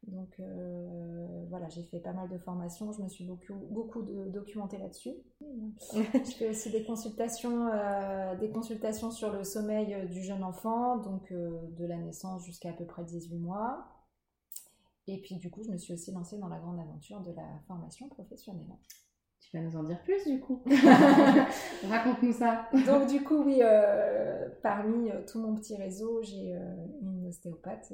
Donc 0.07 0.39
euh, 0.39 1.45
voilà, 1.49 1.69
j'ai 1.69 1.83
fait 1.83 1.99
pas 1.99 2.13
mal 2.13 2.27
de 2.27 2.37
formations, 2.39 2.91
je 2.91 3.03
me 3.03 3.07
suis 3.07 3.23
beaucoup, 3.23 3.53
beaucoup 3.69 4.01
de, 4.01 4.29
documentée 4.29 4.79
là-dessus. 4.79 5.13
je 5.93 6.31
fais 6.37 6.49
aussi 6.49 6.71
des 6.71 6.83
consultations, 6.83 7.67
euh, 7.67 8.35
des 8.35 8.49
consultations 8.49 9.11
sur 9.11 9.31
le 9.31 9.43
sommeil 9.43 10.07
du 10.09 10.23
jeune 10.23 10.43
enfant, 10.43 10.97
donc 10.97 11.31
euh, 11.31 11.51
de 11.77 11.85
la 11.85 11.97
naissance 11.97 12.43
jusqu'à 12.45 12.69
à 12.69 12.73
peu 12.73 12.85
près 12.85 13.03
18 13.03 13.37
mois. 13.37 13.85
Et 15.07 15.21
puis 15.21 15.35
du 15.35 15.51
coup, 15.51 15.63
je 15.63 15.69
me 15.69 15.77
suis 15.77 15.93
aussi 15.93 16.11
lancée 16.11 16.37
dans 16.39 16.47
la 16.47 16.57
grande 16.57 16.79
aventure 16.79 17.21
de 17.21 17.31
la 17.31 17.59
formation 17.67 18.07
professionnelle. 18.09 18.69
Tu 19.39 19.55
vas 19.57 19.63
nous 19.63 19.75
en 19.75 19.83
dire 19.83 20.01
plus 20.03 20.25
du 20.25 20.39
coup. 20.39 20.63
Raconte-nous 21.89 22.33
ça. 22.33 22.69
Donc 22.85 23.07
du 23.07 23.23
coup, 23.23 23.43
oui, 23.43 23.61
parmi 24.63 25.11
tout 25.27 25.39
mon 25.39 25.55
petit 25.55 25.75
réseau, 25.75 26.21
j'ai 26.23 26.55
euh, 26.55 26.75
une 27.31 27.53
ostéopathe 27.53 27.93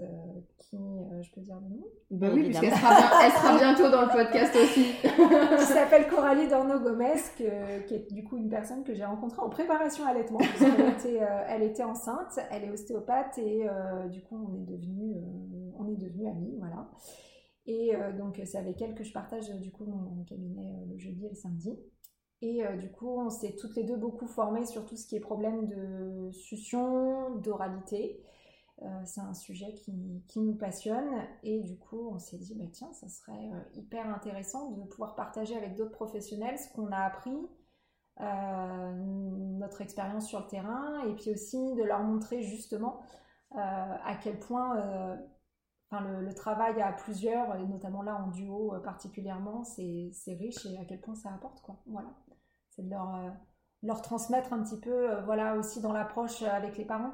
qui, 0.57 0.77
je 1.21 1.31
peux 1.31 1.41
dire 1.41 1.55
le 1.55 1.69
nom? 1.75 1.85
Bah 2.11 2.27
oui, 2.33 2.43
puisqu'elle 2.43 2.71
sera, 2.71 3.25
elle 3.25 3.31
sera 3.31 3.57
bientôt 3.57 3.89
dans 3.89 4.01
le 4.01 4.11
podcast 4.11 4.55
aussi. 4.55 4.93
qui 5.57 5.65
s'appelle 5.65 6.07
Coralie 6.07 6.47
Dorno 6.47 6.79
Gomez, 6.79 7.21
qui 7.35 7.43
est 7.43 8.11
du 8.11 8.23
coup 8.23 8.37
une 8.37 8.49
personne 8.49 8.83
que 8.83 8.93
j'ai 8.93 9.05
rencontrée 9.05 9.41
en 9.41 9.49
préparation 9.49 10.05
à 10.05 10.09
allaitement. 10.09 10.39
Elle 10.39 10.89
était, 10.93 11.21
elle 11.47 11.63
était 11.63 11.83
enceinte, 11.83 12.39
elle 12.51 12.63
est 12.63 12.69
ostéopathe 12.69 13.37
et 13.37 13.67
du 14.11 14.21
coup 14.21 14.37
on 14.49 14.55
est 14.55 14.65
devenus 14.65 15.15
on 15.79 15.87
est 15.87 15.95
devenus 15.95 16.27
amis, 16.27 16.55
voilà. 16.59 16.89
Et 17.65 17.95
euh, 17.95 18.13
donc, 18.13 18.41
c'est 18.45 18.57
avec 18.57 18.81
elle 18.81 18.95
que 18.95 19.03
je 19.03 19.11
partage 19.11 19.49
du 19.59 19.71
coup 19.71 19.85
mon, 19.85 20.23
cabinet 20.23 20.73
euh, 20.73 20.85
le 20.89 20.97
jeudi 20.97 21.25
et 21.25 21.29
le 21.29 21.35
samedi. 21.35 21.77
Et 22.41 22.65
euh, 22.65 22.77
du 22.77 22.89
coup, 22.91 23.19
on 23.19 23.29
s'est 23.29 23.55
toutes 23.55 23.75
les 23.75 23.83
deux 23.83 23.97
beaucoup 23.97 24.27
formées 24.27 24.65
sur 24.65 24.85
tout 24.85 24.95
ce 24.95 25.05
qui 25.07 25.15
est 25.15 25.19
problème 25.19 25.67
de 25.67 26.31
succion, 26.31 27.35
d'oralité. 27.35 28.21
C'est 29.05 29.21
un 29.21 29.33
sujet 29.33 29.73
qui, 29.73 30.23
qui, 30.27 30.39
nous 30.39 30.55
passionne. 30.55 31.09
Et 31.43 31.61
du 31.61 31.77
coup, 31.77 32.09
on 32.11 32.19
s'est 32.19 32.37
dit, 32.37 32.55
bah, 32.55 32.65
tiens, 32.71 32.93
ça 32.93 33.09
serait 33.09 33.49
hyper 33.73 34.07
intéressant 34.07 34.71
de 34.71 34.83
pouvoir 34.83 35.15
partager 35.15 35.55
avec 35.55 35.75
d'autres 35.75 35.91
professionnels 35.91 36.59
ce 36.59 36.71
qu'on 36.73 36.91
a 36.91 36.99
appris, 36.99 37.35
notre 38.19 39.81
expérience 39.81 40.27
sur 40.27 40.41
le 40.41 40.47
terrain, 40.47 41.03
et 41.07 41.15
puis 41.15 41.31
aussi 41.31 41.75
de 41.75 41.83
leur 41.83 42.03
montrer 42.03 42.43
justement 42.43 42.99
à 43.51 44.15
quel 44.21 44.39
point 44.39 45.17
le, 45.91 46.33
travail 46.33 46.81
à 46.81 46.91
plusieurs, 46.91 47.55
et 47.55 47.65
notamment 47.65 48.01
là 48.01 48.15
en 48.15 48.27
duo 48.27 48.73
euh, 48.73 48.79
particulièrement, 48.79 49.63
c'est 49.63 50.11
riche 50.27 50.65
et 50.65 50.77
à 50.77 50.85
quel 50.85 50.99
point 50.99 51.15
ça 51.15 51.33
apporte. 51.33 51.61
Quoi. 51.61 51.81
Voilà. 51.87 52.09
C'est 52.69 52.83
de 52.83 52.89
leur, 52.89 53.15
euh, 53.15 53.29
leur 53.83 54.01
transmettre 54.01 54.53
un 54.53 54.63
petit 54.63 54.79
peu, 54.79 55.11
euh, 55.11 55.21
voilà, 55.23 55.55
aussi 55.55 55.81
dans 55.81 55.93
l'approche 55.93 56.41
avec 56.43 56.77
les 56.77 56.85
parents, 56.85 57.13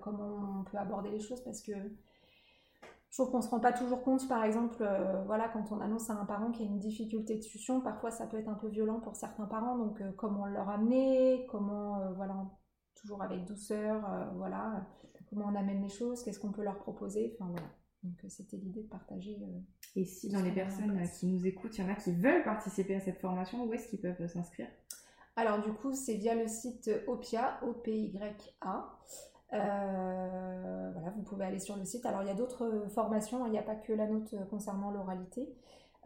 comment 0.00 0.60
on 0.60 0.64
peut 0.64 0.78
aborder 0.78 1.10
les 1.10 1.20
choses, 1.20 1.42
parce 1.44 1.60
que 1.60 1.72
je 1.72 3.16
trouve 3.16 3.30
qu'on 3.30 3.38
ne 3.38 3.42
se 3.42 3.50
rend 3.50 3.60
pas 3.60 3.72
toujours 3.72 4.02
compte, 4.02 4.26
par 4.26 4.42
exemple, 4.44 4.82
voilà, 5.26 5.48
quand 5.48 5.70
on 5.72 5.80
annonce 5.80 6.08
à 6.08 6.14
un 6.14 6.24
parent 6.24 6.50
qu'il 6.50 6.64
y 6.64 6.68
a 6.68 6.72
une 6.72 6.78
difficulté 6.78 7.36
de 7.36 7.42
succion, 7.42 7.82
parfois 7.82 8.10
ça 8.10 8.26
peut 8.26 8.38
être 8.38 8.48
un 8.48 8.54
peu 8.54 8.68
violent 8.68 9.00
pour 9.00 9.14
certains 9.14 9.44
parents, 9.44 9.76
donc 9.76 10.00
comment 10.16 10.46
leur 10.46 10.70
amener, 10.70 11.46
comment, 11.50 12.12
voilà, 12.14 12.34
toujours 12.94 13.22
avec 13.22 13.44
douceur, 13.44 14.02
voilà, 14.36 14.86
comment 15.28 15.46
on 15.46 15.54
amène 15.54 15.82
les 15.82 15.90
choses, 15.90 16.22
qu'est-ce 16.22 16.40
qu'on 16.40 16.52
peut 16.52 16.64
leur 16.64 16.78
proposer, 16.78 17.36
enfin 17.38 17.50
voilà. 17.50 17.68
Donc 18.02 18.24
euh, 18.24 18.28
c'était 18.28 18.56
l'idée 18.56 18.82
de 18.82 18.88
partager. 18.88 19.38
Euh, 19.42 19.60
et 19.96 20.04
si 20.04 20.30
dans 20.30 20.42
les 20.42 20.52
personnes 20.52 21.02
qui 21.18 21.26
nous 21.26 21.46
écoutent, 21.46 21.76
il 21.78 21.84
y 21.84 21.84
en 21.84 21.90
a 21.90 21.94
qui 21.94 22.12
veulent 22.12 22.44
participer 22.44 22.94
à 22.94 23.00
cette 23.00 23.18
formation, 23.18 23.64
où 23.64 23.72
est-ce 23.72 23.88
qu'ils 23.88 24.00
peuvent 24.00 24.26
s'inscrire? 24.28 24.68
Alors 25.38 25.60
du 25.60 25.72
coup, 25.72 25.94
c'est 25.94 26.16
via 26.16 26.34
le 26.34 26.48
site 26.48 26.90
OPIA, 27.06 27.60
O-P-Y-A. 27.62 28.98
Euh, 29.52 30.90
voilà, 30.92 31.10
vous 31.10 31.22
pouvez 31.22 31.44
aller 31.44 31.60
sur 31.60 31.76
le 31.76 31.84
site. 31.84 32.04
Alors 32.06 32.22
il 32.22 32.26
y 32.26 32.30
a 32.30 32.34
d'autres 32.34 32.88
formations, 32.88 33.46
il 33.46 33.52
n'y 33.52 33.58
a 33.58 33.62
pas 33.62 33.76
que 33.76 33.92
la 33.92 34.08
note 34.08 34.34
concernant 34.50 34.90
l'oralité. 34.90 35.48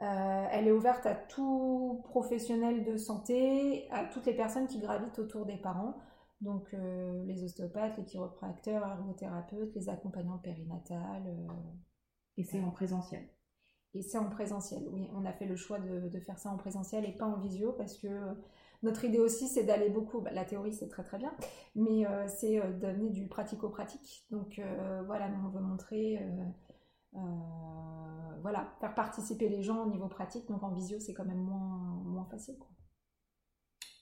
Euh, 0.02 0.46
elle 0.50 0.68
est 0.68 0.72
ouverte 0.72 1.06
à 1.06 1.14
tout 1.14 2.02
professionnel 2.04 2.84
de 2.84 2.98
santé, 2.98 3.88
à 3.90 4.04
toutes 4.04 4.26
les 4.26 4.36
personnes 4.36 4.66
qui 4.66 4.80
gravitent 4.80 5.18
autour 5.18 5.46
des 5.46 5.56
parents. 5.56 5.94
Donc 6.42 6.68
euh, 6.74 7.24
les 7.24 7.42
ostéopathes, 7.42 7.96
les 7.96 8.04
chiropracteurs, 8.04 8.86
ergothérapeutes, 8.86 9.74
les 9.74 9.88
accompagnants 9.88 10.40
périnatales. 10.44 11.34
Et 12.36 12.44
c'est 12.44 12.60
en 12.60 12.70
présentiel. 12.70 13.26
Et 13.94 14.02
c'est 14.02 14.18
en 14.18 14.28
présentiel, 14.28 14.86
oui. 14.92 15.08
On 15.14 15.24
a 15.24 15.32
fait 15.32 15.46
le 15.46 15.56
choix 15.56 15.78
de, 15.78 16.10
de, 16.10 16.20
faire 16.20 16.38
ça 16.38 16.50
en 16.50 16.58
présentiel 16.58 17.06
et 17.06 17.12
pas 17.12 17.26
en 17.26 17.38
visio 17.38 17.72
parce 17.72 17.96
que 17.96 18.36
notre 18.82 19.04
idée 19.04 19.20
aussi, 19.20 19.48
c'est 19.48 19.62
d'aller 19.64 19.88
beaucoup. 19.88 20.20
Bah, 20.20 20.32
la 20.32 20.44
théorie, 20.44 20.72
c'est 20.72 20.88
très 20.88 21.04
très 21.04 21.18
bien, 21.18 21.32
mais 21.74 22.06
euh, 22.06 22.26
c'est 22.26 22.60
euh, 22.60 22.72
d'amener 22.72 23.10
du 23.10 23.28
pratico-pratique. 23.28 24.26
Donc 24.30 24.58
euh, 24.58 25.02
voilà, 25.06 25.28
nous, 25.28 25.46
on 25.46 25.50
veut 25.50 25.60
montrer, 25.60 26.20
voilà, 28.42 28.74
faire 28.80 28.94
participer 28.94 29.48
les 29.48 29.62
gens 29.62 29.84
au 29.84 29.90
niveau 29.90 30.08
pratique. 30.08 30.48
Donc 30.48 30.62
en 30.62 30.72
visio, 30.72 30.98
c'est 30.98 31.14
quand 31.14 31.24
même 31.24 31.42
moins, 31.42 32.02
moins 32.04 32.26
facile. 32.26 32.58
Quoi. 32.58 32.68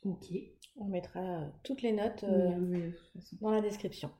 Ok. 0.04 0.32
On 0.76 0.86
mettra 0.86 1.44
toutes 1.62 1.82
les 1.82 1.92
notes 1.92 2.24
dans 3.42 3.50
la 3.50 3.60
description. 3.60 4.10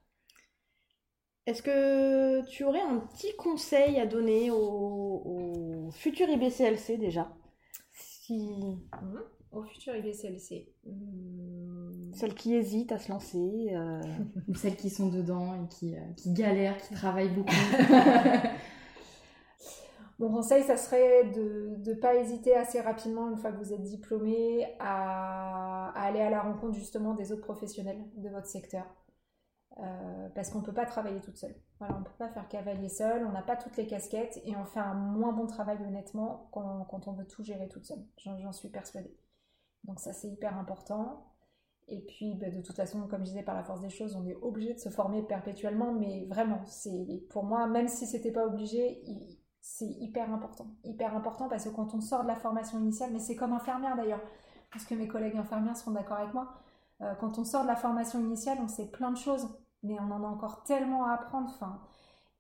Est-ce 1.47 1.63
que 1.63 2.47
tu 2.51 2.65
aurais 2.65 2.83
un 2.83 2.99
petit 2.99 3.35
conseil 3.37 3.99
à 3.99 4.07
donner 4.07 4.51
aux, 4.51 5.89
futurs 5.93 6.29
IBCLC 6.29 6.99
déjà? 6.99 7.35
Si... 7.93 8.35
Mhm 9.03 9.23
au 9.53 9.63
futur 9.63 9.95
IBCLC 9.97 10.69
hmm. 10.85 12.13
Celles 12.13 12.35
qui 12.35 12.55
hésitent 12.55 12.93
à 12.93 12.99
se 12.99 13.11
lancer. 13.11 13.71
Euh... 13.73 14.01
Ou 14.49 14.55
celles 14.57 14.77
qui 14.77 14.91
sont 14.91 15.09
dedans 15.09 15.55
et 15.55 15.69
qui, 15.69 15.97
euh, 15.97 16.01
qui 16.17 16.33
galèrent, 16.33 16.77
qui 16.79 16.95
travaillent 16.95 17.35
beaucoup. 17.35 17.51
Mon 20.19 20.31
conseil, 20.31 20.63
ça 20.65 20.77
serait 20.77 21.31
de 21.31 21.79
ne 21.87 21.95
pas 21.95 22.15
hésiter 22.17 22.55
assez 22.55 22.79
rapidement, 22.79 23.31
une 23.31 23.39
fois 23.39 23.53
que 23.53 23.57
vous 23.57 23.73
êtes 23.73 23.83
diplômé, 23.83 24.67
à, 24.79 25.93
aller 25.99 26.21
à 26.21 26.29
la 26.29 26.43
rencontre 26.43 26.75
justement 26.75 27.15
des 27.15 27.33
autres 27.33 27.41
professionnels 27.41 28.05
de 28.17 28.29
votre 28.29 28.47
secteur. 28.47 28.85
Euh, 29.79 30.29
parce 30.35 30.51
qu'on 30.51 30.59
ne 30.59 30.65
peut 30.65 30.75
pas 30.75 30.85
travailler 30.85 31.21
toute 31.21 31.39
seule. 31.39 31.55
Voilà, 31.79 31.97
on 31.97 32.01
ne 32.01 32.05
peut 32.05 32.11
pas 32.19 32.29
faire 32.29 32.47
cavalier 32.49 32.91
seul, 32.91 33.25
on 33.25 33.33
n'a 33.33 33.41
pas 33.41 33.57
toutes 33.57 33.79
les 33.79 33.87
casquettes 33.87 34.39
et 34.45 34.55
on 34.57 34.65
fait 34.67 34.81
un 34.81 34.93
moins 34.93 35.33
bon 35.33 35.47
travail 35.47 35.79
honnêtement 35.87 36.51
quand, 36.53 36.85
quand 36.91 37.09
on 37.09 37.13
veut 37.13 37.27
tout 37.27 37.43
gérer 37.43 37.69
toute 37.69 37.87
seule. 37.87 38.05
J'en 38.19 38.53
suis 38.53 38.69
persuadée. 38.69 39.17
Donc 39.85 40.01
ça, 40.01 40.13
c'est 40.13 40.29
hyper 40.29 40.57
important. 40.59 41.27
Et 41.89 42.01
puis, 42.01 42.35
bah, 42.37 42.51
de 42.51 42.61
toute 42.63 42.77
façon, 42.77 43.07
comme 43.09 43.21
je 43.21 43.31
disais, 43.31 43.43
par 43.43 43.57
la 43.57 43.65
force 43.65 43.81
des 43.81 43.91
choses, 43.91 44.15
on 44.17 44.27
est 44.27 44.37
obligé 44.37 44.75
de 44.75 44.79
se 44.79 44.89
former 44.91 45.23
perpétuellement. 45.23 45.93
Mais 45.93 46.27
vraiment, 46.27 46.63
c'est 46.67 47.25
pour 47.31 47.45
moi, 47.45 47.67
même 47.67 47.89
si 47.89 48.07
c'était 48.07 48.33
pas 48.33 48.47
obligé, 48.47 49.03
c'est 49.61 49.89
hyper 49.89 50.33
important. 50.33 50.69
Hyper 50.85 51.17
important 51.17 51.49
parce 51.49 51.65
que 51.65 51.71
quand 51.71 51.95
on 51.95 52.01
sort 52.01 52.23
de 52.23 52.29
la 52.29 52.37
formation 52.37 52.79
initiale, 52.79 53.11
mais 53.13 53.19
c'est 53.19 53.37
comme 53.37 53.53
infirmière 53.53 53.97
d'ailleurs, 53.97 54.23
parce 54.73 54.85
que 54.85 54.95
mes 54.95 55.09
collègues 55.09 55.37
infirmières 55.37 55.77
seront 55.77 55.91
d'accord 55.93 56.19
avec 56.19 56.33
moi, 56.35 56.55
euh, 57.03 57.15
quand 57.17 57.39
on 57.39 57.45
sort 57.45 57.63
de 57.63 57.69
la 57.69 57.77
formation 57.77 58.21
initiale, 58.21 58.59
on 58.63 58.69
sait 58.69 58.91
plein 58.91 59.11
de 59.11 59.17
choses, 59.17 59.49
mais 59.83 59.99
on 59.99 60.13
en 60.13 60.23
a 60.23 60.29
encore 60.29 60.63
tellement 60.65 61.07
à 61.07 61.15
apprendre. 61.15 61.51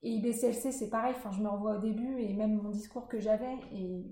Et 0.02 0.10
IBCLC, 0.12 0.72
c'est 0.72 0.90
pareil. 0.90 1.14
Enfin, 1.16 1.30
je 1.32 1.42
me 1.42 1.48
revois 1.48 1.76
au 1.76 1.78
début 1.80 2.20
et 2.20 2.32
même 2.34 2.60
mon 2.62 2.70
discours 2.70 3.08
que 3.08 3.18
j'avais 3.20 3.58
et 3.72 4.06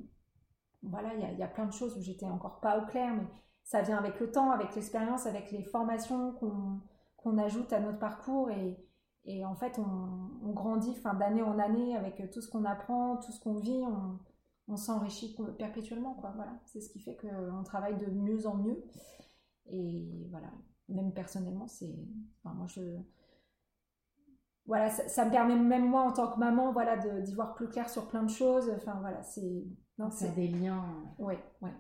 voilà, 0.83 1.15
il 1.15 1.39
y, 1.39 1.43
a 1.43 1.49
plein 1.49 1.67
de 1.67 1.73
choses 1.73 1.97
où 1.97 2.01
j'étais 2.01 2.27
encore 2.27 2.61
pas 2.61 2.79
au 2.79 2.87
clair, 2.87 3.13
mais 3.15 3.27
ça 3.65 3.83
vient 3.83 3.99
avec 3.99 4.21
le 4.21 4.31
temps, 4.31 4.51
avec 4.51 4.75
l'expérience, 4.75 5.27
avec 5.27 5.51
les 5.51 5.65
formations 5.65 6.33
qu'on 7.17 7.39
ajoute 7.39 7.73
à 7.73 7.81
notre 7.81 7.99
parcours 7.99 8.51
et, 8.51 9.45
en 9.45 9.55
fait 9.55 9.79
on, 9.79 10.53
grandit 10.53 10.97
d'année 11.19 11.43
en 11.43 11.59
année 11.59 11.95
avec 11.97 12.31
tout 12.31 12.41
ce 12.41 12.49
qu'on 12.49 12.65
apprend, 12.65 13.17
tout 13.17 13.33
ce 13.33 13.41
qu'on 13.41 13.57
vit, 13.57 13.83
on, 14.69 14.77
s'enrichit 14.77 15.37
perpétuellement. 15.59 16.17
Voilà. 16.21 16.61
C'est 16.67 16.81
ce 16.81 16.91
qui 16.91 17.01
fait 17.01 17.17
qu'on 17.17 17.63
travaille 17.65 17.97
de 17.97 18.07
mieux 18.07 18.47
en 18.47 18.55
mieux. 18.55 18.83
Et 19.71 20.27
voilà, 20.31 20.51
même 20.89 21.13
personnellement, 21.13 21.67
c'est. 21.67 21.95
moi. 22.45 22.67
Voilà, 24.69 24.91
ça, 24.91 25.25
me 25.25 25.31
permet 25.31 25.57
même 25.57 25.89
moi 25.89 26.03
en 26.03 26.13
tant 26.13 26.31
que 26.31 26.39
maman, 26.39 26.73
voilà, 26.73 26.99
d'y 26.99 27.35
voir 27.35 27.55
plus 27.55 27.69
clair 27.69 27.89
sur 27.89 28.07
plein 28.07 28.23
de 28.23 28.31
choses. 28.31 28.71
Enfin 28.77 28.99
voilà, 29.01 29.23
c'est 29.23 29.65
c'est 30.11 30.35
des 30.35 30.47
liens. 30.47 30.85
Oui, 31.19 31.35
oui. 31.63 31.71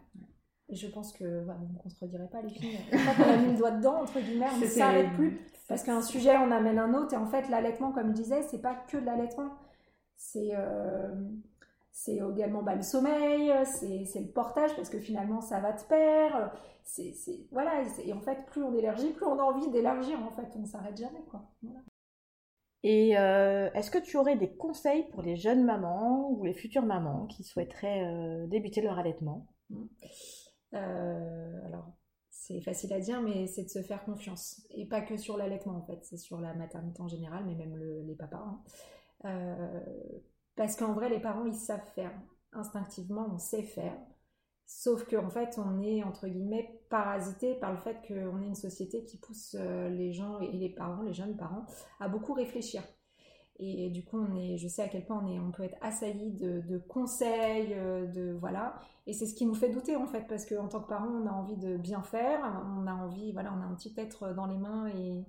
Et 0.70 0.74
je 0.74 0.87
pense 0.88 1.12
que 1.12 1.44
bah, 1.44 1.55
vous 1.59 1.66
ne 1.66 1.72
me 1.74 1.79
contredirez 1.79 2.29
pas, 2.29 2.42
les 2.42 2.48
filles. 2.48 2.79
Une 2.90 2.98
fois 2.98 3.14
qu'on 3.14 3.31
a 3.31 3.37
mis 3.37 3.53
le 3.53 3.59
doigt 3.59 3.70
dedans, 3.72 4.03
entre 4.03 4.18
guillemets, 4.20 4.48
on 4.55 4.59
ne 4.59 4.66
s'arrête 4.66 5.12
plus. 5.12 5.38
Parce 5.68 5.83
qu'un 5.83 6.03
sujet, 6.03 6.37
on 6.38 6.51
amène 6.51 6.79
un 6.79 6.94
autre. 6.94 7.12
Et 7.12 7.16
en 7.18 7.27
fait, 7.27 7.48
l'allaitement, 7.51 7.92
comme 7.92 8.09
je 8.09 8.22
disais, 8.22 8.42
c'est 8.42 8.61
pas 8.61 8.74
que 8.74 8.96
de 8.96 9.05
l'allaitement. 9.05 9.51
C'est 10.16 10.51
euh, 10.55 11.14
c'est 11.92 12.16
également 12.16 12.62
bah, 12.62 12.74
le 12.74 12.83
sommeil, 12.83 13.53
c'est 13.64 14.20
le 14.20 14.33
portage, 14.33 14.74
parce 14.77 14.88
que 14.88 14.98
finalement, 14.98 15.40
ça 15.40 15.61
va 15.61 15.74
te 15.74 15.85
pair. 15.85 16.53
C'est 16.85 17.14
voilà. 17.53 17.83
Et, 18.03 18.12
en 18.14 18.20
fait, 18.20 18.46
plus 18.46 18.62
on 18.62 18.74
élargit, 18.74 19.11
plus 19.11 19.27
on 19.27 19.38
a 19.38 19.42
envie 19.42 19.70
d'élargir. 19.70 20.18
En 20.22 20.31
fait, 20.31 20.48
on 20.57 20.61
ne 20.61 20.66
s'arrête 20.66 20.96
jamais. 20.96 21.22
Quoi. 21.31 21.42
Voilà. 21.62 21.81
Et 22.84 23.18
euh, 23.18 23.70
est-ce 23.72 23.90
que 23.90 23.98
tu 23.98 24.16
aurais 24.16 24.36
des 24.36 24.52
conseils 24.54 25.08
pour 25.10 25.22
les 25.22 25.36
jeunes 25.36 25.64
mamans 25.64 26.30
ou 26.30 26.44
les 26.44 26.54
futures 26.54 26.84
mamans 26.84 27.26
qui 27.26 27.42
souhaiteraient 27.42 28.04
euh, 28.06 28.46
débuter 28.46 28.80
leur 28.80 28.98
allaitement? 28.98 29.48
Euh, 30.74 31.66
Alors, 31.66 31.92
c'est 32.30 32.60
facile 32.60 32.92
à 32.92 33.00
dire, 33.00 33.20
mais 33.20 33.46
c'est 33.48 33.64
de 33.64 33.68
se 33.68 33.82
faire 33.82 34.04
confiance. 34.04 34.62
Et 34.70 34.86
pas 34.86 35.00
que 35.00 35.16
sur 35.16 35.36
l'allaitement, 35.36 35.76
en 35.76 35.82
fait, 35.82 35.98
c'est 36.04 36.18
sur 36.18 36.40
la 36.40 36.54
maternité 36.54 37.02
en 37.02 37.08
général, 37.08 37.44
mais 37.46 37.54
même 37.54 37.76
les 37.76 38.14
papas. 38.14 38.44
Hein. 39.24 39.42
parce 40.54 40.76
qu'en 40.76 40.92
vrai, 40.92 41.08
les 41.08 41.20
parents, 41.20 41.46
ils 41.46 41.54
savent 41.54 41.90
faire. 41.94 42.12
Instinctivement, 42.52 43.28
on 43.32 43.38
sait 43.38 43.62
faire. 43.62 43.96
Sauf 44.68 45.09
qu'en 45.09 45.31
fait, 45.31 45.59
on 45.59 45.81
est, 45.83 46.02
entre 46.04 46.28
guillemets, 46.28 46.78
parasité 46.90 47.54
par 47.54 47.72
le 47.72 47.78
fait 47.78 47.96
qu'on 48.07 48.42
est 48.42 48.46
une 48.46 48.54
société 48.54 49.02
qui 49.02 49.16
pousse 49.16 49.57
euh, 49.59 49.88
les 49.88 50.12
gens 50.12 50.40
et 50.40 50.52
les 50.52 50.68
parents, 50.68 51.02
les 51.02 51.14
jeunes 51.14 51.38
parents, 51.38 51.64
à 52.00 52.09
beaucoup 52.09 52.35
réfléchir. 52.35 52.83
Et 53.61 53.88
du 53.90 54.04
coup, 54.04 54.18
on 54.18 54.37
est, 54.37 54.57
je 54.59 54.68
sais 54.68 54.83
à 54.83 54.88
quel 54.88 55.04
point 55.04 55.20
on, 55.24 55.26
est, 55.26 55.40
on 55.40 55.50
peut 55.50 55.64
être 55.64 55.78
assailli 55.81 56.33
de, 56.33 56.78
conseils, 56.87 57.74
euh, 57.74 58.07
de 58.07 58.37
voilà. 58.38 58.78
Et 59.07 59.14
c'est 59.14 59.26
ce 59.26 59.35
qui 59.35 59.46
nous 59.46 59.54
fait 59.54 59.70
douter 59.70 59.96
en 59.96 60.07
fait, 60.07 60.26
parce 60.28 60.44
qu'en 60.46 60.68
tant 60.68 60.81
que 60.81 60.88
parent, 60.88 61.09
on 61.09 61.26
a 61.26 61.33
envie 61.33 61.57
de 61.57 61.76
bien 61.78 62.02
faire, 62.02 62.40
on 62.78 62.87
a 62.87 62.92
envie, 62.92 63.33
voilà, 63.33 63.52
on 63.59 63.62
a 63.62 63.64
un 63.64 63.74
petit 63.74 63.92
être 63.96 64.33
dans 64.35 64.46
les 64.46 64.59
mains 64.59 64.87
et, 64.88 65.24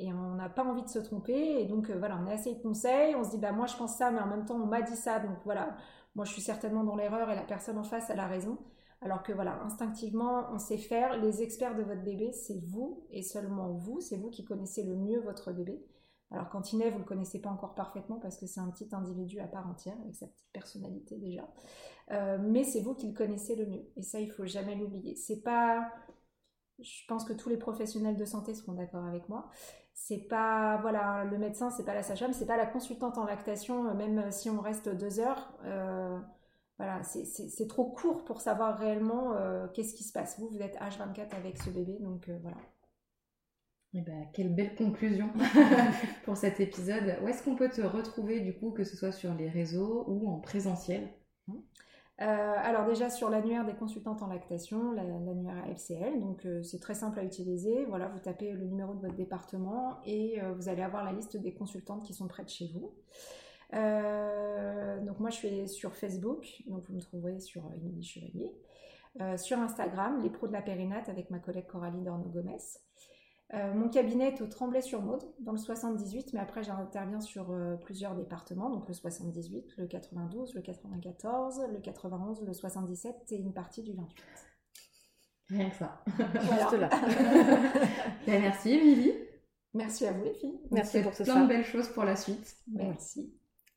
et 0.00 0.12
on 0.12 0.34
n'a 0.34 0.48
pas 0.50 0.64
envie 0.64 0.82
de 0.82 0.88
se 0.88 0.98
tromper. 0.98 1.62
Et 1.62 1.66
donc 1.66 1.88
euh, 1.90 1.96
voilà, 1.98 2.18
on 2.22 2.26
est 2.26 2.34
assez 2.34 2.54
de 2.54 2.60
conseils, 2.60 3.14
on 3.14 3.24
se 3.24 3.30
dit 3.30 3.38
bah 3.38 3.52
moi 3.52 3.66
je 3.66 3.76
pense 3.76 3.96
ça, 3.96 4.10
mais 4.10 4.20
en 4.20 4.26
même 4.26 4.44
temps 4.44 4.56
on 4.56 4.66
m'a 4.66 4.82
dit 4.82 4.96
ça, 4.96 5.20
donc 5.20 5.38
voilà, 5.44 5.76
moi 6.16 6.24
je 6.26 6.32
suis 6.32 6.42
certainement 6.42 6.84
dans 6.84 6.96
l'erreur 6.96 7.30
et 7.30 7.36
la 7.36 7.42
personne 7.44 7.78
en 7.78 7.84
face 7.84 8.10
elle 8.10 8.20
a 8.20 8.26
raison. 8.26 8.58
Alors 9.02 9.22
que 9.22 9.32
voilà, 9.32 9.62
instinctivement, 9.62 10.46
on 10.52 10.58
sait 10.58 10.76
faire. 10.76 11.18
Les 11.18 11.42
experts 11.42 11.74
de 11.74 11.82
votre 11.82 12.02
bébé, 12.02 12.32
c'est 12.32 12.60
vous 12.66 13.06
et 13.10 13.22
seulement 13.22 13.72
vous. 13.72 14.00
C'est 14.00 14.18
vous 14.18 14.28
qui 14.30 14.44
connaissez 14.44 14.82
le 14.82 14.94
mieux 14.94 15.20
votre 15.20 15.52
bébé. 15.52 15.82
Alors 16.30 16.48
quand 16.48 16.72
il 16.72 16.78
naît, 16.78 16.90
vous 16.90 16.98
ne 16.98 17.02
le 17.02 17.08
connaissez 17.08 17.40
pas 17.40 17.50
encore 17.50 17.74
parfaitement 17.74 18.20
parce 18.20 18.38
que 18.38 18.46
c'est 18.46 18.60
un 18.60 18.70
petit 18.70 18.88
individu 18.92 19.40
à 19.40 19.46
part 19.46 19.66
entière 19.66 19.96
avec 20.02 20.14
sa 20.14 20.26
petite 20.26 20.52
personnalité 20.52 21.16
déjà. 21.16 21.48
Euh, 22.12 22.38
mais 22.40 22.62
c'est 22.64 22.80
vous 22.80 22.94
qui 22.94 23.08
le 23.08 23.14
connaissez 23.14 23.56
le 23.56 23.66
mieux. 23.66 23.90
Et 23.96 24.02
ça, 24.02 24.20
il 24.20 24.30
faut 24.30 24.46
jamais 24.46 24.76
l'oublier. 24.76 25.16
C'est 25.16 25.40
pas, 25.40 25.90
je 26.78 27.04
pense 27.08 27.24
que 27.24 27.32
tous 27.32 27.48
les 27.48 27.56
professionnels 27.56 28.16
de 28.16 28.24
santé 28.24 28.54
seront 28.54 28.74
d'accord 28.74 29.04
avec 29.04 29.28
moi. 29.28 29.48
C'est 29.94 30.26
pas, 30.28 30.78
voilà, 30.82 31.24
le 31.24 31.38
médecin, 31.38 31.70
c'est 31.70 31.84
pas 31.84 31.94
la 31.94 32.02
sage-femme, 32.02 32.32
c'est 32.32 32.46
pas 32.46 32.56
la 32.56 32.66
consultante 32.66 33.18
en 33.18 33.24
lactation, 33.24 33.94
même 33.94 34.30
si 34.30 34.50
on 34.50 34.60
reste 34.60 34.88
deux 34.88 35.20
heures. 35.20 35.52
Euh, 35.64 36.18
voilà, 36.80 37.02
c'est 37.02 37.68
trop 37.68 37.84
court 37.84 38.24
pour 38.24 38.40
savoir 38.40 38.78
réellement 38.78 39.34
euh, 39.34 39.66
qu'est-ce 39.74 39.92
qui 39.92 40.02
se 40.02 40.14
passe. 40.14 40.40
Vous, 40.40 40.48
vous 40.48 40.62
êtes 40.62 40.76
H24 40.76 41.36
avec 41.36 41.58
ce 41.58 41.68
bébé, 41.68 41.98
donc 42.00 42.30
euh, 42.30 42.38
voilà. 42.40 42.56
Eh 43.92 44.00
ben, 44.00 44.26
quelle 44.32 44.54
belle 44.54 44.74
conclusion 44.76 45.28
pour 46.24 46.38
cet 46.38 46.58
épisode. 46.58 47.18
Où 47.22 47.28
est-ce 47.28 47.42
qu'on 47.42 47.54
peut 47.54 47.68
te 47.68 47.82
retrouver 47.82 48.40
du 48.40 48.54
coup, 48.54 48.70
que 48.70 48.84
ce 48.84 48.96
soit 48.96 49.12
sur 49.12 49.34
les 49.34 49.50
réseaux 49.50 50.06
ou 50.08 50.30
en 50.30 50.38
présentiel? 50.38 51.10
Euh, 51.50 51.54
alors 52.18 52.86
déjà 52.86 53.10
sur 53.10 53.28
l'annuaire 53.28 53.66
des 53.66 53.74
consultantes 53.74 54.22
en 54.22 54.28
lactation, 54.28 54.92
l'annuaire 54.92 55.66
FCL, 55.72 56.18
donc 56.18 56.48
c'est 56.62 56.80
très 56.80 56.94
simple 56.94 57.18
à 57.18 57.24
utiliser. 57.24 57.84
Voilà, 57.90 58.08
vous 58.08 58.20
tapez 58.20 58.52
le 58.52 58.64
numéro 58.64 58.94
de 58.94 59.00
votre 59.00 59.16
département 59.16 59.98
et 60.06 60.40
vous 60.56 60.70
allez 60.70 60.82
avoir 60.82 61.04
la 61.04 61.12
liste 61.12 61.36
des 61.36 61.52
consultantes 61.52 62.04
qui 62.04 62.14
sont 62.14 62.26
près 62.26 62.44
de 62.44 62.48
chez 62.48 62.70
vous. 62.72 62.94
Euh, 63.74 65.00
donc 65.00 65.20
moi 65.20 65.30
je 65.30 65.36
suis 65.36 65.68
sur 65.68 65.94
Facebook, 65.94 66.62
donc 66.66 66.84
vous 66.88 66.94
me 66.94 67.00
trouverez 67.00 67.40
sur 67.40 67.62
Émilie 67.74 68.02
Chevalier. 68.02 68.52
Euh, 69.20 69.36
sur 69.36 69.58
Instagram, 69.58 70.20
les 70.22 70.30
pros 70.30 70.46
de 70.46 70.52
la 70.52 70.62
périnate 70.62 71.08
avec 71.08 71.30
ma 71.30 71.38
collègue 71.38 71.66
Coralie 71.66 72.02
Dorno-Gomez. 72.02 72.58
Euh, 73.52 73.74
mon 73.74 73.88
cabinet 73.88 74.28
est 74.28 74.40
au 74.40 74.46
Tremblay-sur-Maude, 74.46 75.24
dans 75.40 75.50
le 75.50 75.58
78, 75.58 76.32
mais 76.32 76.38
après 76.38 76.62
j'interviens 76.62 77.20
sur 77.20 77.52
plusieurs 77.80 78.14
départements, 78.14 78.70
donc 78.70 78.86
le 78.86 78.94
78, 78.94 79.76
le 79.76 79.86
92, 79.88 80.54
le 80.54 80.62
94, 80.62 81.62
le 81.72 81.80
91, 81.80 82.42
le 82.46 82.52
77 82.52 83.16
et 83.32 83.36
une 83.36 83.52
partie 83.52 83.82
du 83.82 83.92
28. 83.94 84.24
Rien 85.48 85.70
que 85.70 85.76
ça. 85.76 86.04
Juste 86.16 86.72
là. 86.78 86.90
Ben, 88.26 88.40
merci 88.40 88.70
Émilie. 88.70 89.14
Merci 89.74 90.06
à 90.06 90.12
vous 90.12 90.24
les 90.24 90.34
filles. 90.34 90.60
Merci 90.70 91.02
pour 91.02 91.14
ce 91.14 91.24
plein 91.24 91.42
de 91.42 91.48
belles 91.48 91.64
choses 91.64 91.88
pour 91.88 92.04
la 92.04 92.14
suite. 92.14 92.56
Merci. 92.68 93.32